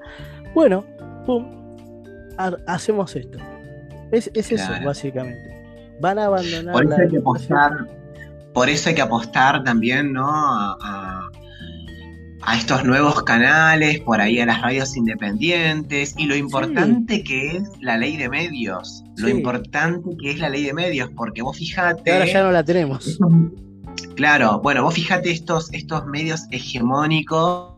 [0.53, 0.85] bueno,
[1.25, 1.45] pum,
[2.67, 3.37] hacemos esto.
[4.11, 5.97] Es, eso, básicamente.
[5.99, 6.73] Van a abandonar.
[6.73, 7.71] Por eso hay que apostar,
[8.53, 10.27] por eso hay que apostar también, ¿no?
[10.27, 11.28] A,
[12.55, 17.97] estos nuevos canales, por ahí a las radios independientes, y lo importante que es la
[17.97, 19.03] ley de medios.
[19.17, 22.11] Lo importante que es la ley de medios, porque vos fijate.
[22.11, 23.19] Ahora ya no la tenemos.
[24.15, 27.75] Claro, bueno, vos fijate estos, estos medios hegemónicos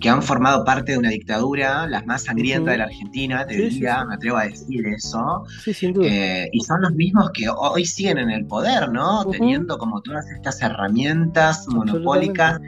[0.00, 4.04] que han formado parte de una dictadura, las más sangrientas de la Argentina, te diría,
[4.04, 5.44] me atrevo a decir eso.
[5.62, 6.06] Sí, sin duda.
[6.06, 9.24] Eh, y son los mismos que hoy siguen en el poder, ¿no?
[9.24, 12.60] Teniendo como todas estas herramientas monopólicas.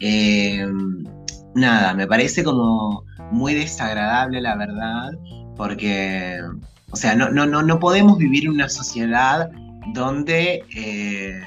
[0.00, 0.66] Eh,
[1.54, 5.12] nada, me parece como muy desagradable, la verdad,
[5.56, 6.38] porque,
[6.90, 9.50] o sea, no, no, no, no podemos vivir en una sociedad
[9.94, 11.40] donde eh,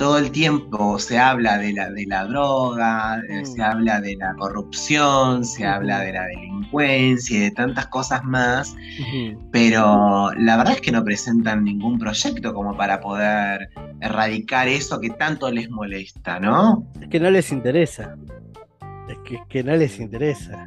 [0.00, 3.60] todo el tiempo se habla de la, de la droga, eh, se mm.
[3.60, 8.74] habla de la corrupción, se habla de la delincuencia y de tantas cosas más,
[9.52, 13.68] pero la verdad es que no presentan ningún proyecto como para poder
[14.00, 16.90] erradicar eso que tanto les molesta, ¿no?
[16.98, 18.16] Es que no les interesa.
[19.06, 20.64] Es que, que no les interesa.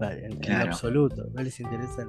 [0.00, 1.28] en, absoluto.
[1.32, 2.04] No les interesa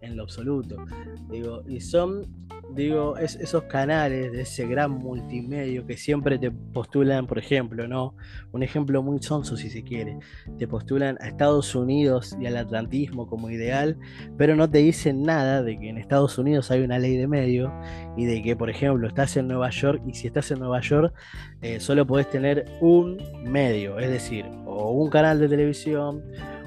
[0.00, 0.84] en, lo absoluto.
[1.30, 2.26] Digo, y son,
[2.74, 8.14] digo, esos canales de ese gran multimedio que siempre te postulan, por ejemplo, ¿no?
[8.52, 10.18] Un ejemplo muy sonso si se quiere.
[10.58, 13.98] Te postulan a Estados Unidos y al atlantismo como ideal,
[14.36, 17.72] pero no te dicen nada de que en Estados Unidos hay una ley de medio
[18.16, 21.14] y de que, por ejemplo, estás en Nueva York y si estás en Nueva York
[21.62, 26.22] eh, solo podés tener un medio, es decir, o un canal de televisión,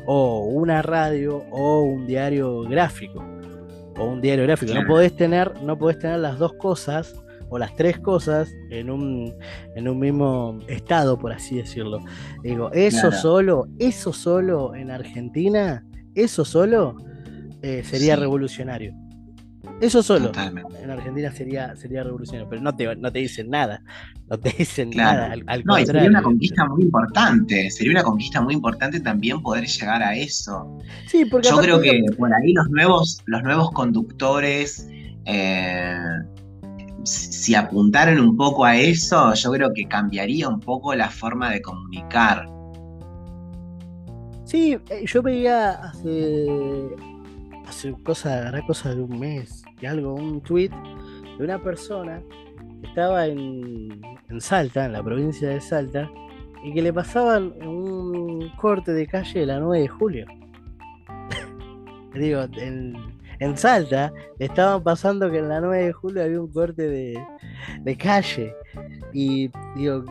[0.05, 3.38] o una radio o un diario gráfico
[3.99, 4.73] o un diario gráfico.
[4.73, 7.13] No podés tener, no podés tener las dos cosas
[7.49, 9.35] o las tres cosas en un,
[9.75, 11.99] en un mismo estado, por así decirlo.
[12.43, 15.83] Digo, eso solo, eso solo en Argentina,
[16.15, 16.95] eso solo
[17.61, 18.93] eh, sería revolucionario.
[19.81, 20.31] Eso solo
[20.81, 23.81] en Argentina sería, sería revolucionario, pero no te, no te dicen nada.
[24.29, 25.33] No te dicen nada.
[25.47, 27.69] Al, no, y sería una conquista muy importante.
[27.71, 30.77] Sería una conquista muy importante también poder llegar a eso.
[31.07, 34.87] Sí, porque Yo creo que por ahí los nuevos, los nuevos conductores,
[35.25, 35.97] eh,
[37.03, 41.61] si apuntaran un poco a eso, yo creo que cambiaría un poco la forma de
[41.61, 42.47] comunicar.
[44.45, 46.47] Sí, eh, yo veía hace
[47.69, 50.71] hace cosa, de un mes y algo, un tweet
[51.37, 52.21] de una persona
[52.81, 54.01] que estaba en,
[54.39, 56.09] Salta, en la provincia de Salta,
[56.63, 60.25] y que le pasaban un corte de calle de la 9 de julio.
[62.13, 62.95] Digo, en,
[63.39, 67.23] en, Salta le estaban pasando que en la 9 de julio había un corte de,
[67.81, 68.53] de calle.
[69.13, 70.03] Y digo,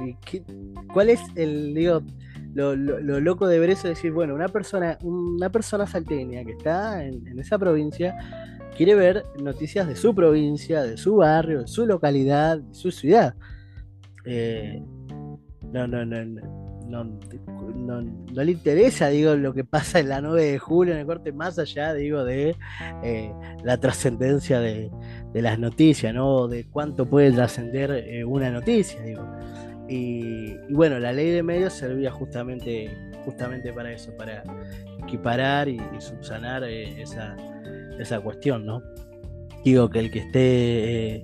[0.93, 2.03] ¿cuál es el, digo,
[2.59, 7.05] lo, loco de ver eso es decir, bueno, una persona, una persona salteña que está
[7.05, 8.17] en, esa provincia
[8.77, 13.35] quiere ver noticias de su provincia, de su barrio, de su localidad, de su ciudad.
[14.25, 14.83] Eh,
[15.73, 16.25] no, no, no,
[16.89, 21.07] no, no, le interesa, digo, lo que pasa en la 9 de julio en el
[21.07, 22.57] corte, más allá, digo, de
[23.03, 24.91] eh, la trascendencia de,
[25.35, 26.49] las noticias, ¿no?
[26.49, 29.25] De cuánto puede trascender eh, una noticia, digo.
[29.89, 34.43] Y, bueno, la ley de medios servía justamente, justamente para eso, para
[35.03, 37.37] equiparar y, subsanar eh, esa,
[37.99, 38.83] esa, cuestión, ¿no?
[39.65, 41.23] Digo que el que esté eh,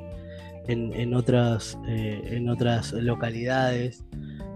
[0.66, 4.02] en, otras, eh, en otras localidades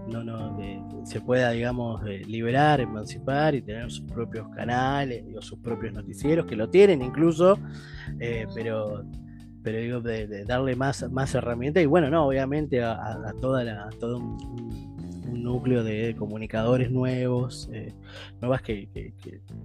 [0.07, 0.57] no, no,
[1.05, 6.55] se pueda, digamos, liberar, emancipar y tener sus propios canales, digo, sus propios noticieros, que
[6.55, 7.59] lo tienen incluso,
[8.55, 9.05] pero
[9.69, 14.17] pero digo, de, darle más, más herramientas y bueno, no, obviamente a, toda la, todo
[14.17, 14.89] un,
[15.31, 17.93] núcleo de comunicadores nuevos, eh,
[18.41, 19.13] nuevas que,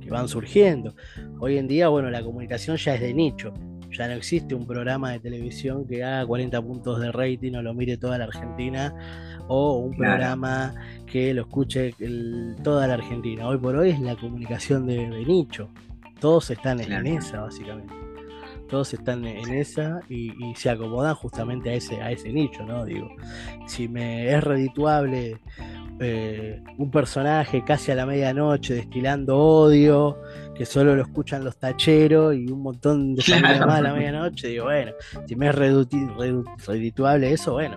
[0.09, 0.95] van surgiendo.
[1.41, 3.53] Hoy en día, bueno, la comunicación ya es de nicho,
[3.91, 7.73] ya no existe un programa de televisión que haga 40 puntos de rating o lo
[7.73, 8.95] mire toda la Argentina
[9.49, 10.75] o un programa
[11.07, 11.95] que lo escuche
[12.63, 13.49] toda la Argentina.
[13.49, 15.71] Hoy por hoy es la comunicación de, nicho.
[16.21, 18.04] Todos están en esa, básicamente
[18.75, 22.85] todos están en esa y, se acomodan justamente a ese, a ese nicho, ¿no?
[22.85, 23.09] Digo,
[23.69, 25.41] si me es redituable
[26.01, 30.21] eh, un personaje casi a la medianoche destilando odio,
[30.57, 34.49] que solo lo escuchan los tacheros y un montón de familia más a la medianoche,
[34.49, 34.91] digo, bueno,
[35.25, 37.77] si me es redituable eso, bueno,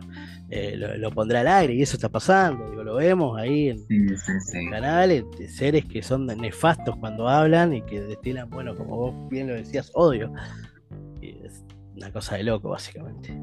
[0.49, 3.85] eh, lo, pondrá al aire y eso está pasando, digo, lo vemos ahí en,
[4.71, 9.47] canales de seres que son nefastos cuando hablan y que destilan, bueno, como vos bien
[9.47, 10.33] lo decías, odio
[11.97, 13.37] una cosa de loco, básicamente.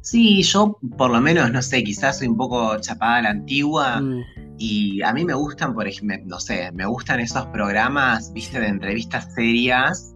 [0.00, 4.00] Sí, yo por lo menos, no sé, quizás soy un poco chapada a la antigua
[4.00, 4.24] mm.
[4.58, 8.68] y a mí me gustan, por ejemplo, no sé, me gustan esos programas, viste, de
[8.68, 10.14] entrevistas serias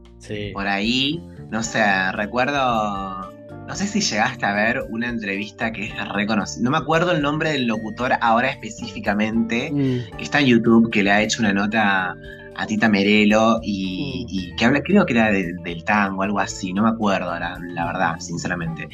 [0.52, 1.80] por ahí, no sé,
[2.12, 3.32] recuerdo,
[3.66, 7.22] no sé si llegaste a ver una entrevista que es reconocida, no me acuerdo el
[7.22, 10.16] nombre del locutor ahora específicamente, mm.
[10.16, 12.16] que está en YouTube, que le ha hecho una nota
[12.58, 16.88] a Tita Merelo y, que habla, creo que era del tango, algo así, no me
[16.88, 18.88] acuerdo la, verdad, sinceramente.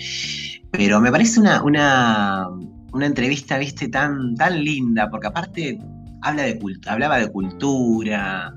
[0.70, 2.46] Pero me parece una, una,
[2.92, 5.78] una entrevista, viste, tan, tan linda, porque aparte
[6.20, 8.52] habla de hablaba de cultura,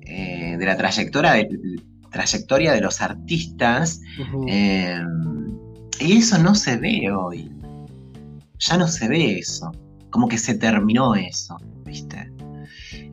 [0.00, 1.48] eh, de la trayectoria de,
[2.10, 4.00] trayectoria de los artistas.
[4.48, 4.98] Eh,
[6.00, 7.52] y eso no se ve hoy.
[8.58, 9.70] Ya no se ve eso.
[10.08, 12.35] Como que se terminó eso, ¿viste?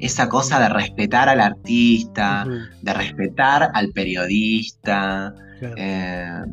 [0.03, 2.45] Esa cosa de respetar al artista,
[2.81, 5.33] de respetar al periodista.
[5.77, 6.43] Eh,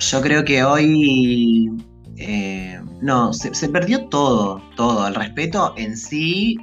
[0.00, 1.70] yo creo que hoy
[2.16, 5.06] eh, no, se, perdió todo, todo.
[5.06, 6.58] El respeto en sí,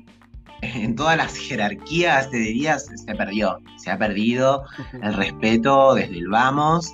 [0.61, 3.59] en todas las jerarquías, te dirías, se perdió.
[3.77, 4.65] Se ha perdido
[5.01, 6.93] el respeto desde el vamos.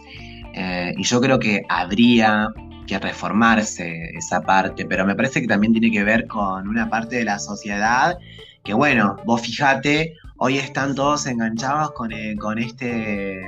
[0.54, 2.50] Eh, y yo creo que habría
[2.88, 7.18] que reformarse esa parte, pero me parece que también tiene que ver con una parte
[7.18, 8.18] de la sociedad
[8.64, 13.42] que, bueno, vos fijate, hoy están todos enganchados con, eh, con este,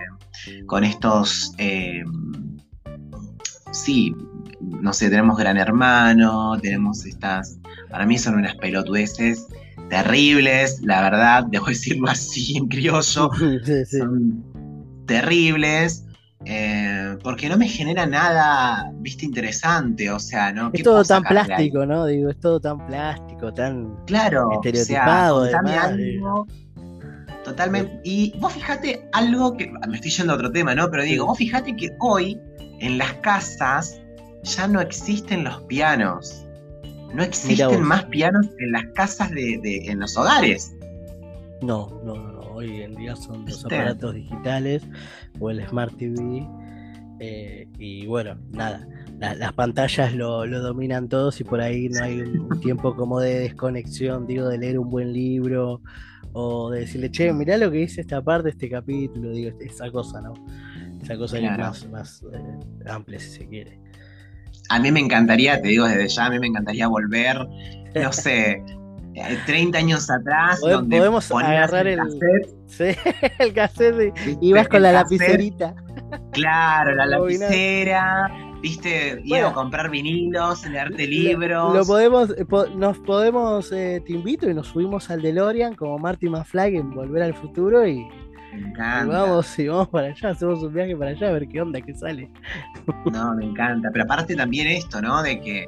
[0.67, 1.53] con estos,
[3.71, 4.13] sí,
[4.59, 7.59] no sé, tenemos Gran Hermano, tenemos estas,
[7.89, 9.47] para mí son unas pelotudeces
[9.89, 14.43] terribles, la verdad, debo decirlo así en criollo, son
[15.05, 16.05] terribles.
[16.45, 20.69] Eh, porque no me genera nada, viste, interesante, o sea, ¿no?
[20.71, 22.05] Es todo tan plástico, ¿no?
[22.05, 25.49] Digo, es todo tan plástico, tan claro, estereotipado.
[27.43, 27.99] totalmente.
[28.05, 30.89] Y vos fíjate algo que, me estoy yendo a otro tema, ¿no?
[30.89, 32.39] Pero digo, vos fíjate que hoy
[32.79, 33.99] en las casas
[34.43, 36.45] ya no existen los pianos.
[37.13, 40.73] No existen más pianos en las casas de, en los hogares.
[41.61, 44.83] No, no, no, Hoy en día son los aparatos digitales
[45.39, 46.45] o el Smart TV.
[47.21, 48.85] Eh, y bueno, nada,
[49.17, 54.27] las pantallas lo, dominan todos y por ahí no hay un, tiempo como de desconexión,
[54.27, 55.81] digo, de leer un buen libro
[56.33, 60.19] o de decirle, che, mirá lo que dice esta parte, este capítulo, digo, esa cosa,
[60.19, 60.33] ¿no?
[61.01, 63.79] Esa cosa más, más eh, amplia si se quiere
[64.69, 67.37] a mí me encantaría, te digo desde ya, a mí me encantaría volver,
[67.95, 68.63] no sé,
[69.45, 70.59] 30 eh, años atrás.
[70.61, 72.59] donde podemos agarrar el cassette.
[72.67, 75.73] Sí, el cassette y ibas con la lapicerita.
[76.31, 78.31] Claro, la lapicera.
[78.61, 81.73] Viste, ir a comprar vinilos, leerte libros.
[81.73, 82.45] Lo podemos, eh,
[82.75, 87.23] nos podemos, eh, te invito y nos subimos al DeLorean como Marty McFly en Volver
[87.23, 88.05] al Futuro y
[88.53, 89.05] me encanta.
[89.05, 91.93] vamos, y vamos para allá, hacemos un viaje para allá a ver qué onda, qué
[91.95, 92.29] sale.
[93.11, 93.89] No, me encanta.
[93.93, 95.21] Pero aparte también esto, ¿no?
[95.23, 95.65] De que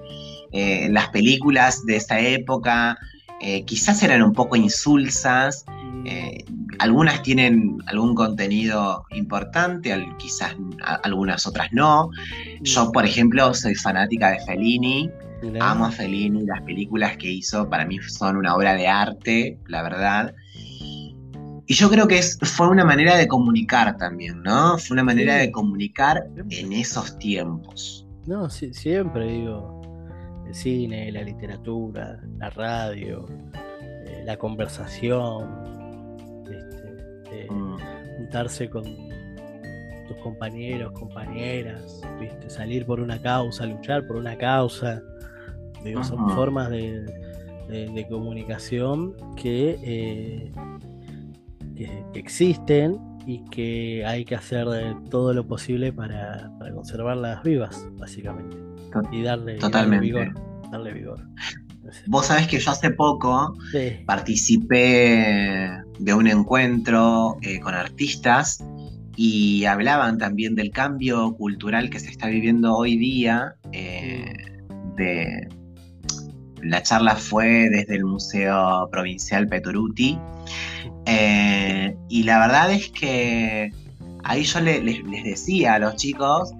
[0.51, 2.97] eh, las películas de esa época
[3.41, 5.65] eh, quizás eran un poco insulsas.
[6.05, 6.45] Eh,
[6.79, 10.55] algunas tienen algún contenido importante, quizás
[11.03, 12.09] algunas otras no.
[12.61, 15.09] Yo, por ejemplo, soy fanática de Fellini.
[15.59, 19.81] Amo a Fellini, las películas que hizo para mí son una obra de arte, la
[19.81, 20.35] verdad.
[21.65, 24.77] Y yo creo que es, fue una manera de comunicar también, ¿no?
[24.77, 28.05] Fue una manera de comunicar en esos tiempos.
[28.27, 29.70] No, siempre digo,
[30.45, 33.25] el cine, la literatura, la radio,
[34.05, 35.49] eh, la conversación,
[36.49, 37.77] este, mm.
[38.17, 42.49] juntarse con tus compañeros, compañeras, ¿viste?
[42.49, 45.01] salir por una causa, luchar por una causa.
[45.83, 47.05] Digo, son formas de,
[48.09, 50.51] comunicación que eh,
[52.13, 54.67] que, existen y que hay que hacer
[55.09, 58.57] todo lo posible para, conservarlas vivas, básicamente.
[59.11, 60.33] Y darle, vigor.
[60.71, 61.19] Darle vigor.
[62.07, 63.57] Vos sabés que yo hace poco
[64.05, 68.63] participé de un encuentro eh, con artistas
[69.15, 73.55] y hablaban también del cambio cultural que se está viviendo hoy día.
[73.71, 74.33] Eh,
[74.95, 75.47] de,
[76.61, 80.19] la charla fue desde el Museo Provincial Petoruti
[81.05, 83.71] eh, y la verdad es que
[84.23, 86.51] ahí yo les decía a los chicos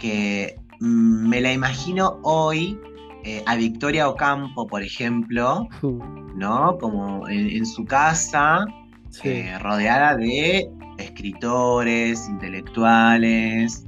[0.00, 2.78] que mm, me la imagino hoy
[3.24, 5.68] eh, a Victoria Ocampo, por ejemplo,
[6.34, 6.78] ¿no?
[6.78, 8.64] Como en, su casa,
[9.24, 13.84] eh, rodeada de escritores, intelectuales,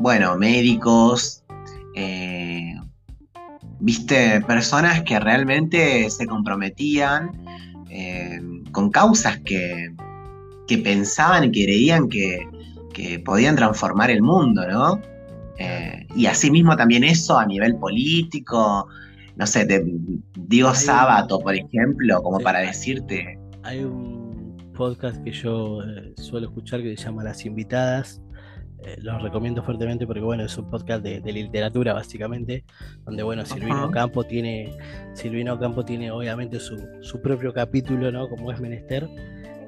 [0.00, 1.44] bueno, médicos,
[3.78, 7.30] viste, personas que realmente se comprometían
[8.74, 9.94] con causas que,
[10.82, 12.46] pensaban y creían que,
[13.24, 15.00] podían transformar el mundo, ¿no?
[15.58, 18.88] Eh, y asimismo también eso a nivel político,
[19.36, 19.84] no sé, te
[20.36, 23.38] digo sábado, por ejemplo, como para decirte.
[23.62, 24.24] Hay un,
[24.74, 28.20] podcast que yo eh, suelo escuchar que se llama Las Invitadas.
[28.84, 32.64] Eh, los recomiendo fuertemente porque bueno, es un podcast de, literatura básicamente,
[33.04, 34.76] donde bueno, Silvino Campo tiene,
[35.14, 38.28] Silvino Campo tiene obviamente su, su, propio capítulo, ¿no?
[38.28, 39.08] Como es Menester.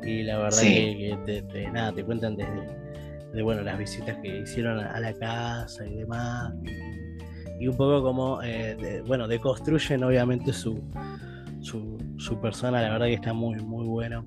[0.05, 2.86] Y la verdad que, te, nada, te cuentan desde
[3.33, 6.53] de bueno, las visitas que hicieron a, la casa y demás.
[7.61, 10.83] Y, un poco como, eh, bueno, deconstruyen obviamente su,
[11.61, 14.27] su, persona, la verdad que está muy, muy bueno.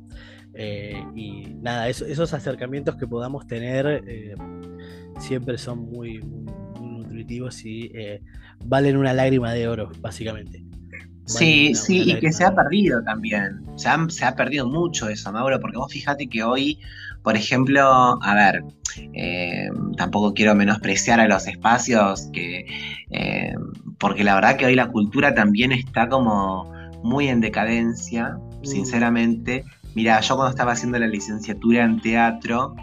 [0.54, 4.34] Eh, y nada, esos acercamientos que podamos tener eh,
[5.20, 6.20] siempre son muy,
[6.80, 7.92] nutritivos y
[8.66, 10.64] valen una lágrima de oro, básicamente.
[11.26, 13.62] Sí, sí, y que se ha perdido también.
[13.76, 16.80] Se ha, se ha perdido mucho eso, Mauro, porque vos fíjate que hoy
[17.24, 17.82] por ejemplo,
[18.22, 18.64] a ver,
[19.14, 22.66] eh, tampoco quiero menospreciar a los espacios, que,
[23.12, 23.54] eh,
[23.98, 26.72] porque la verdad que hoy la cultura también está como
[27.04, 28.66] muy en decadencia, mm.
[28.66, 29.64] sinceramente.
[29.96, 32.76] Mira, yo cuando estaba haciendo la licenciatura en teatro,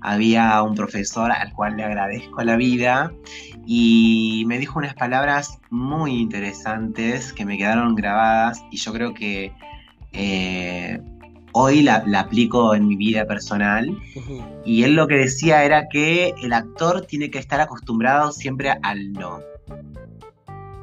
[0.00, 3.12] había un profesor al cual le agradezco la vida
[3.66, 9.52] y me dijo unas palabras muy interesantes que me quedaron grabadas y yo creo que
[10.12, 11.00] eh,
[11.54, 13.96] hoy la, aplico en mi vida personal.
[14.64, 19.12] Y él lo que decía era que el actor tiene que estar acostumbrado siempre al
[19.12, 19.40] no.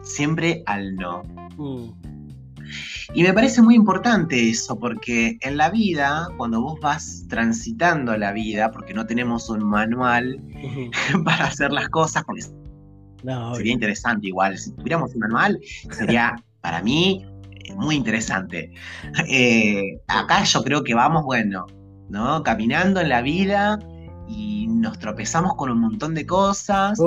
[0.02, 1.24] Siempre al no.
[1.58, 1.92] Mm.
[3.14, 8.32] Y me parece muy importante eso, porque en la vida, cuando vos vas transitando la
[8.32, 10.40] vida, porque no tenemos un manual
[11.26, 12.44] para hacer las cosas, porque
[13.56, 15.60] sería interesante igual, si tuviéramos un manual,
[15.92, 17.26] sería para mí
[17.76, 18.72] muy interesante.
[19.28, 21.66] Eh, acá yo creo que vamos, bueno,
[22.10, 22.44] ¿no?
[22.44, 23.80] Caminando en la vida
[24.28, 27.00] y nos tropezamos con un montón de cosas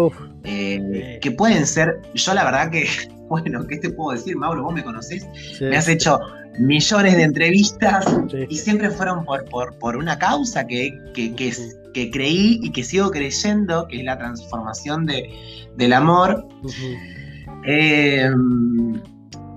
[0.45, 2.87] eh, que pueden ser, yo la verdad que,
[3.29, 4.63] bueno, ¿qué te puedo decir, Mauro?
[4.63, 5.27] Vos me conocés,
[5.61, 6.21] me has hecho
[6.59, 8.05] millones de entrevistas
[8.49, 9.45] y siempre fueron por,
[9.79, 15.07] por, una causa que, que, que, creí y que sigo creyendo, que es la transformación
[15.07, 15.29] de,
[15.77, 16.47] del amor.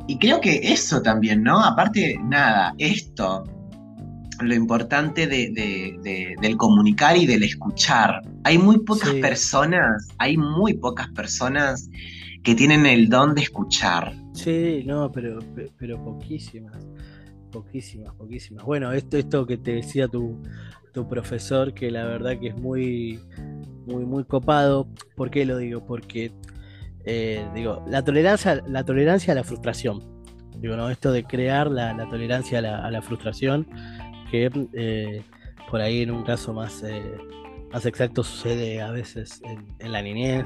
[0.07, 1.59] Y creo que eso también, ¿no?
[1.63, 3.43] Aparte, nada, esto,
[4.41, 8.21] lo importante del comunicar y del escuchar.
[8.43, 11.89] Hay muy pocas personas, hay muy pocas personas
[12.43, 14.13] que tienen el don de escuchar.
[14.33, 15.39] Sí, no, pero,
[15.77, 16.87] pero poquísimas,
[17.51, 18.63] poquísimas, poquísimas.
[18.63, 20.41] Bueno, esto, esto que te decía tu,
[20.93, 23.19] tu profesor, que la verdad que es muy,
[23.85, 24.87] muy, muy copado.
[25.15, 25.85] ¿Por qué lo digo?
[25.85, 26.31] Porque
[27.09, 30.03] eh, digo, la tolerancia, la tolerancia a la frustración.
[30.57, 30.89] Digo, ¿no?
[30.89, 33.65] Esto de crear la, tolerancia a la, frustración,
[34.29, 35.23] que eh,
[35.71, 37.17] por ahí en un caso más, eh,
[37.71, 39.41] más exacto sucede a veces
[39.79, 40.45] en la niñez,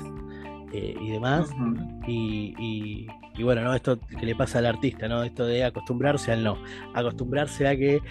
[0.74, 1.50] eh, y demás.
[2.08, 3.08] y,
[3.38, 3.74] y, bueno, ¿no?
[3.74, 5.24] Esto que le pasa al artista, ¿no?
[5.24, 6.58] Esto de acostumbrarse al no.
[6.94, 8.02] Acostumbrarse a que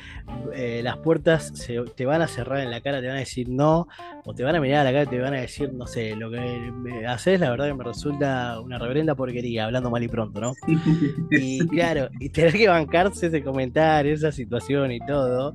[0.54, 3.48] eh, las puertas se, te van a cerrar en la cara, te van a decir
[3.48, 3.88] no,
[4.30, 6.14] o te van a mirar a la cara y te van a decir, no sé,
[6.14, 10.08] lo que me haces, la verdad que me resulta una reverenda porquería, hablando mal y
[10.08, 10.54] pronto, ¿no?
[11.30, 15.52] Y claro, y tener que bancarse ese comentario, esa situación y todo.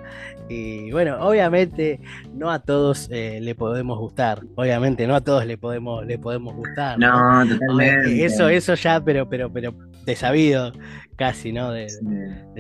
[0.49, 2.01] Y bueno, obviamente
[2.34, 6.53] no a todos eh, le podemos gustar, obviamente no a todos le podemos, le podemos
[6.53, 6.99] gustar.
[6.99, 8.26] No, totalmente.
[8.26, 9.73] Eso, eso ya, pero, pero, pero
[10.05, 10.73] de sabido,
[11.16, 11.72] casi, ¿no?
[11.72, 11.88] De,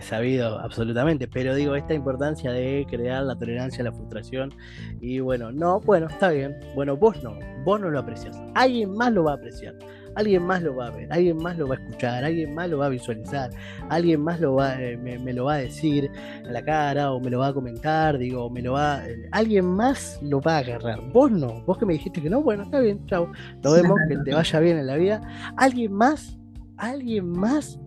[0.01, 1.27] sabido, absolutamente.
[1.27, 4.53] Pero digo, esta importancia de crear la tolerancia a la frustración.
[5.01, 6.55] Y bueno, no, bueno, está bien.
[6.75, 8.39] Bueno, vos no, vos no lo aprecias.
[8.53, 9.75] Alguien más lo va a apreciar
[10.15, 12.77] alguien más lo va a ver, alguien más lo va a escuchar, alguien más lo
[12.77, 13.51] va a visualizar,
[13.89, 16.09] alguien más lo va, eh, me, lo va a decir
[16.45, 19.65] a la cara o me lo va a comentar, digo, me lo va, eh, alguien
[19.65, 21.01] más lo va a agarrar.
[21.11, 23.29] Vos no, vos que me dijiste que no, bueno, está bien, chao,
[23.61, 25.21] lo vemos, que te vaya bien en la vida.
[25.57, 26.37] Alguien más,
[26.77, 27.79] alguien más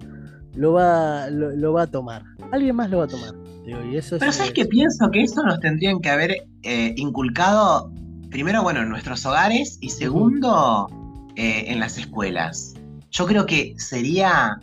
[0.55, 3.34] lo va, lo, va a tomar, alguien más lo va a tomar.
[3.66, 5.11] y eso Pero ¿sabes qué pienso?
[5.11, 7.92] Que eso nos tendrían que haber eh, inculcado
[8.30, 10.88] primero, bueno, en nuestros hogares y segundo,
[11.36, 12.74] eh, en las escuelas.
[13.11, 14.61] Yo creo que sería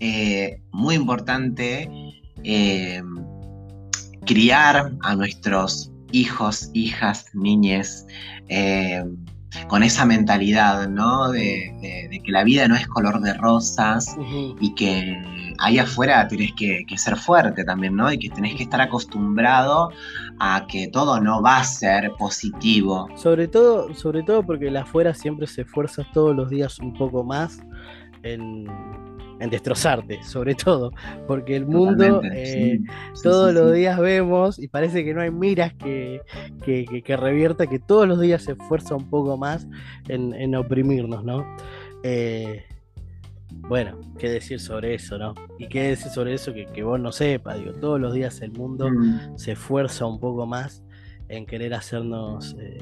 [0.00, 1.88] eh, muy importante
[2.44, 3.02] eh,
[4.24, 8.06] criar a nuestros hijos, hijas, niñes,
[9.68, 11.30] con esa mentalidad, ¿no?
[11.30, 14.16] De, que la vida no es color de rosas
[14.60, 15.20] y que
[15.58, 18.12] ahí afuera tenés que, ser fuerte también, ¿no?
[18.12, 19.90] Y que tenés que estar acostumbrado
[20.38, 23.08] a que todo no va a ser positivo.
[23.16, 27.24] Sobre todo, sobre todo porque la afuera siempre se esfuerza todos los días un poco
[27.24, 27.60] más
[28.22, 28.66] en,
[29.38, 30.92] destrozarte, sobre todo,
[31.26, 32.78] porque el mundo eh,
[33.22, 36.20] todos los días vemos y parece que no hay miras que,
[36.64, 39.66] que, revierta, que todos los días se esfuerza un poco más
[40.08, 41.46] en, oprimirnos, ¿no?
[42.02, 42.64] Eh,
[43.68, 45.34] bueno, qué decir sobre eso, ¿no?
[45.58, 48.90] Y qué decir sobre eso que, vos no sepas, digo, todos los días el mundo
[48.90, 49.38] mm.
[49.38, 50.82] se esfuerza un poco más
[51.28, 52.78] en querer hacernos eh,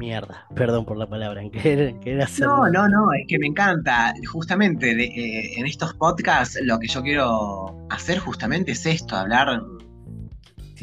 [0.00, 2.72] mierda, perdón por la palabra, en querer, hacernos...
[2.72, 7.02] No, no, no, es que me encanta, justamente eh, en estos podcasts lo que yo
[7.02, 9.60] quiero hacer justamente es esto, hablar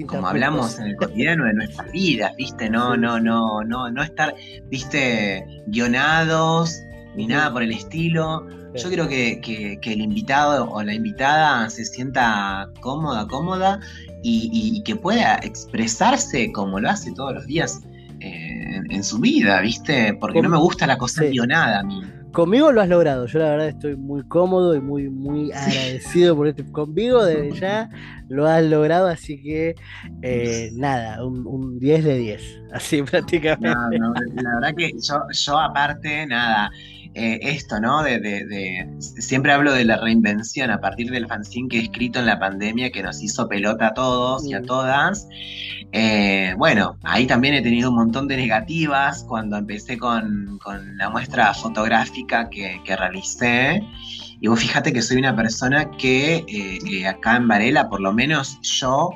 [0.06, 2.70] como hablamos en el cotidiano de nuestras vidas, ¿viste?
[2.70, 4.36] No, no, no, no, no estar,
[4.70, 5.44] ¿viste?
[5.68, 6.80] Guionados
[7.16, 8.48] ni nada por el estilo.
[8.76, 13.80] Yo creo que, el invitado o la invitada se sienta cómoda, cómoda
[14.22, 17.82] y, que pueda expresarse como lo hace todos los días
[18.20, 20.16] eh, en, su vida, ¿viste?
[20.20, 22.02] Porque no me gusta la cosa guionada a mí.
[22.32, 26.48] Conmigo lo has logrado, yo la verdad estoy muy cómodo y muy, muy agradecido por
[26.48, 26.64] este.
[26.72, 27.90] Conmigo desde ya
[28.30, 29.76] lo has logrado, así que
[30.22, 33.98] eh, nada, un, 10 de 10, así prácticamente.
[33.98, 36.70] la verdad que yo, yo aparte, nada,
[37.20, 38.04] eh, esto, ¿no?
[38.04, 42.38] De, siempre hablo de la reinvención a partir del fanzine que he escrito en la
[42.38, 45.28] pandemia que nos hizo pelota a todos y a todas.
[45.92, 50.60] Eh, bueno, ahí también he tenido un montón de negativas cuando empecé con,
[50.98, 53.82] la muestra fotográfica que, realicé.
[54.40, 58.60] Y vos fíjate que soy una persona que eh, acá en Varela, por lo menos
[58.62, 59.10] yo,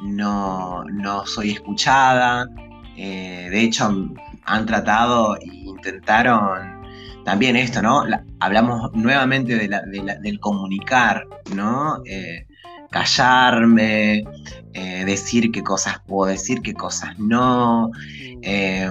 [0.00, 2.46] no, no soy escuchada.
[2.94, 6.77] de hecho, han tratado e intentaron
[7.28, 8.04] también esto, ¿no?
[8.40, 12.00] hablamos nuevamente del comunicar, ¿no?
[12.06, 12.46] Eh,
[12.90, 14.24] callarme,
[14.72, 17.90] eh, decir qué cosas puedo decir, qué cosas no,
[18.40, 18.90] eh,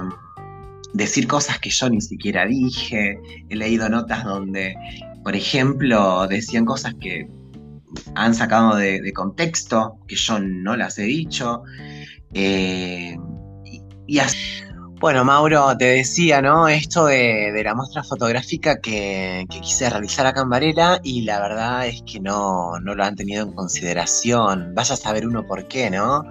[0.93, 3.19] decir cosas que yo ni siquiera dije.
[3.49, 4.75] He leído notas donde,
[5.23, 7.27] por ejemplo, decían cosas que
[8.13, 11.63] han sacado de, contexto, que yo no las he dicho.
[12.33, 14.66] y así
[14.99, 16.67] bueno, Mauro, te decía, ¿no?
[16.67, 22.19] Esto de, la muestra fotográfica que, quise realizar acá en y la verdad es que
[22.19, 24.73] no, lo han tenido en consideración.
[24.73, 26.23] Vaya a saber uno por qué, ¿no?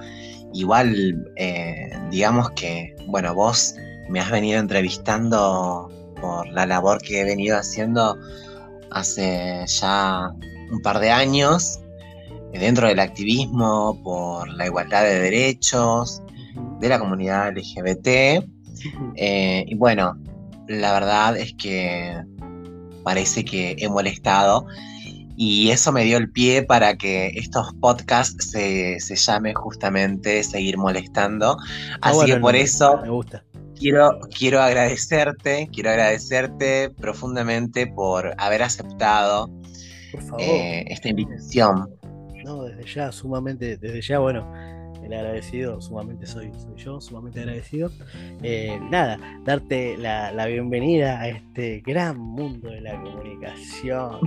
[0.52, 3.76] Igual, eh, digamos que, bueno, vos
[4.08, 5.88] me has venido entrevistando
[6.20, 8.16] por la labor que he venido haciendo
[8.90, 10.30] hace ya
[10.72, 11.78] un par de años
[12.52, 16.20] dentro del activismo por la igualdad de derechos
[16.80, 18.55] de la comunidad LGBT
[19.16, 20.18] eh, y bueno,
[20.68, 22.22] la verdad es que
[23.02, 24.66] parece que he molestado
[25.36, 30.78] y eso me dio el pie para que estos podcasts se, se llamen justamente Seguir
[30.78, 31.58] Molestando.
[32.00, 33.44] Ah, Así que por eso me gusta.
[33.78, 39.50] Quiero, quiero agradecerte, quiero agradecerte profundamente por haber aceptado
[40.38, 41.90] eh, esta invitación.
[42.42, 44.50] No, desde ya, sumamente, desde ya, bueno,
[45.06, 47.90] el agradecido, sumamente soy, soy yo, sumamente agradecido.
[48.42, 54.20] Eh, nada, darte la, bienvenida a este gran mundo de la comunicación,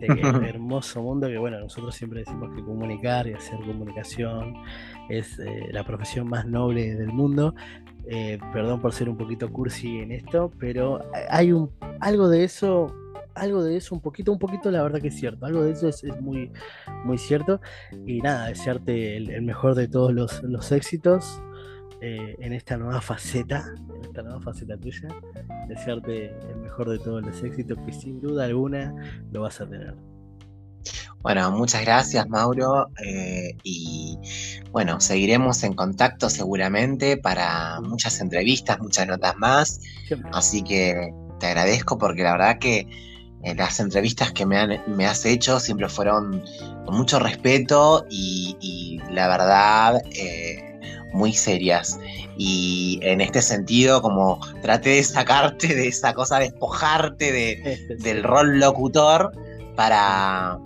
[0.00, 0.06] este
[0.48, 4.54] hermoso mundo que, bueno, nosotros siempre decimos que comunicar y hacer comunicación
[5.08, 7.54] es eh, la profesión más noble del mundo.
[8.10, 12.94] Eh, perdón por ser un poquito cursi en esto, pero hay un, algo de eso
[13.40, 15.46] algo de eso, un poquito, un poquito, la verdad que es cierto.
[15.46, 16.52] Algo de eso es, muy,
[17.04, 17.60] muy cierto.
[18.06, 21.40] Y nada, desearte el, mejor de todos los, éxitos
[22.00, 23.64] eh, en esta nueva faceta,
[23.94, 25.08] en esta nueva faceta tuya.
[25.68, 28.94] Desearte el mejor de todos los éxitos, que sin duda alguna
[29.32, 29.94] lo vas a tener.
[31.20, 34.16] Bueno, muchas gracias Mauro eh, y
[34.70, 39.80] bueno, seguiremos en contacto seguramente para muchas entrevistas, muchas notas más.
[40.32, 42.86] Así que te agradezco porque la verdad que
[43.42, 46.42] las entrevistas que me, han, me has hecho siempre fueron
[46.84, 50.78] con mucho respeto y, la verdad eh,
[51.12, 51.98] muy serias.
[52.36, 58.58] Y en este sentido, como traté de sacarte de esa cosa, despojarte de, del rol
[58.60, 59.32] locutor
[59.76, 60.58] para,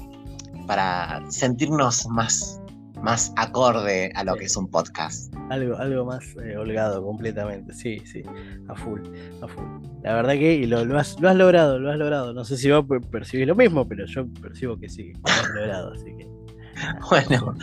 [0.66, 2.61] para sentirnos más
[3.02, 5.34] más acorde a lo que es un podcast.
[5.50, 8.22] Algo, algo más eh, holgado completamente, sí, sí,
[8.68, 9.00] a full,
[9.42, 9.64] a full.
[10.02, 12.32] La verdad que y lo, has, lo has logrado, lo has logrado.
[12.32, 15.92] No sé si vos percibís lo mismo, pero yo percibo que sí, lo has logrado,
[15.92, 16.32] así que.
[17.10, 17.54] Bueno,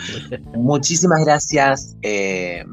[0.53, 2.63] muchísimas gracias, eh,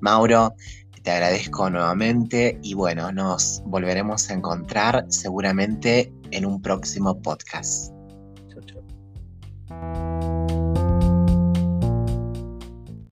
[0.00, 0.54] Mauro.
[1.02, 7.95] Te agradezco nuevamente y bueno, nos volveremos a encontrar seguramente en un próximo podcast.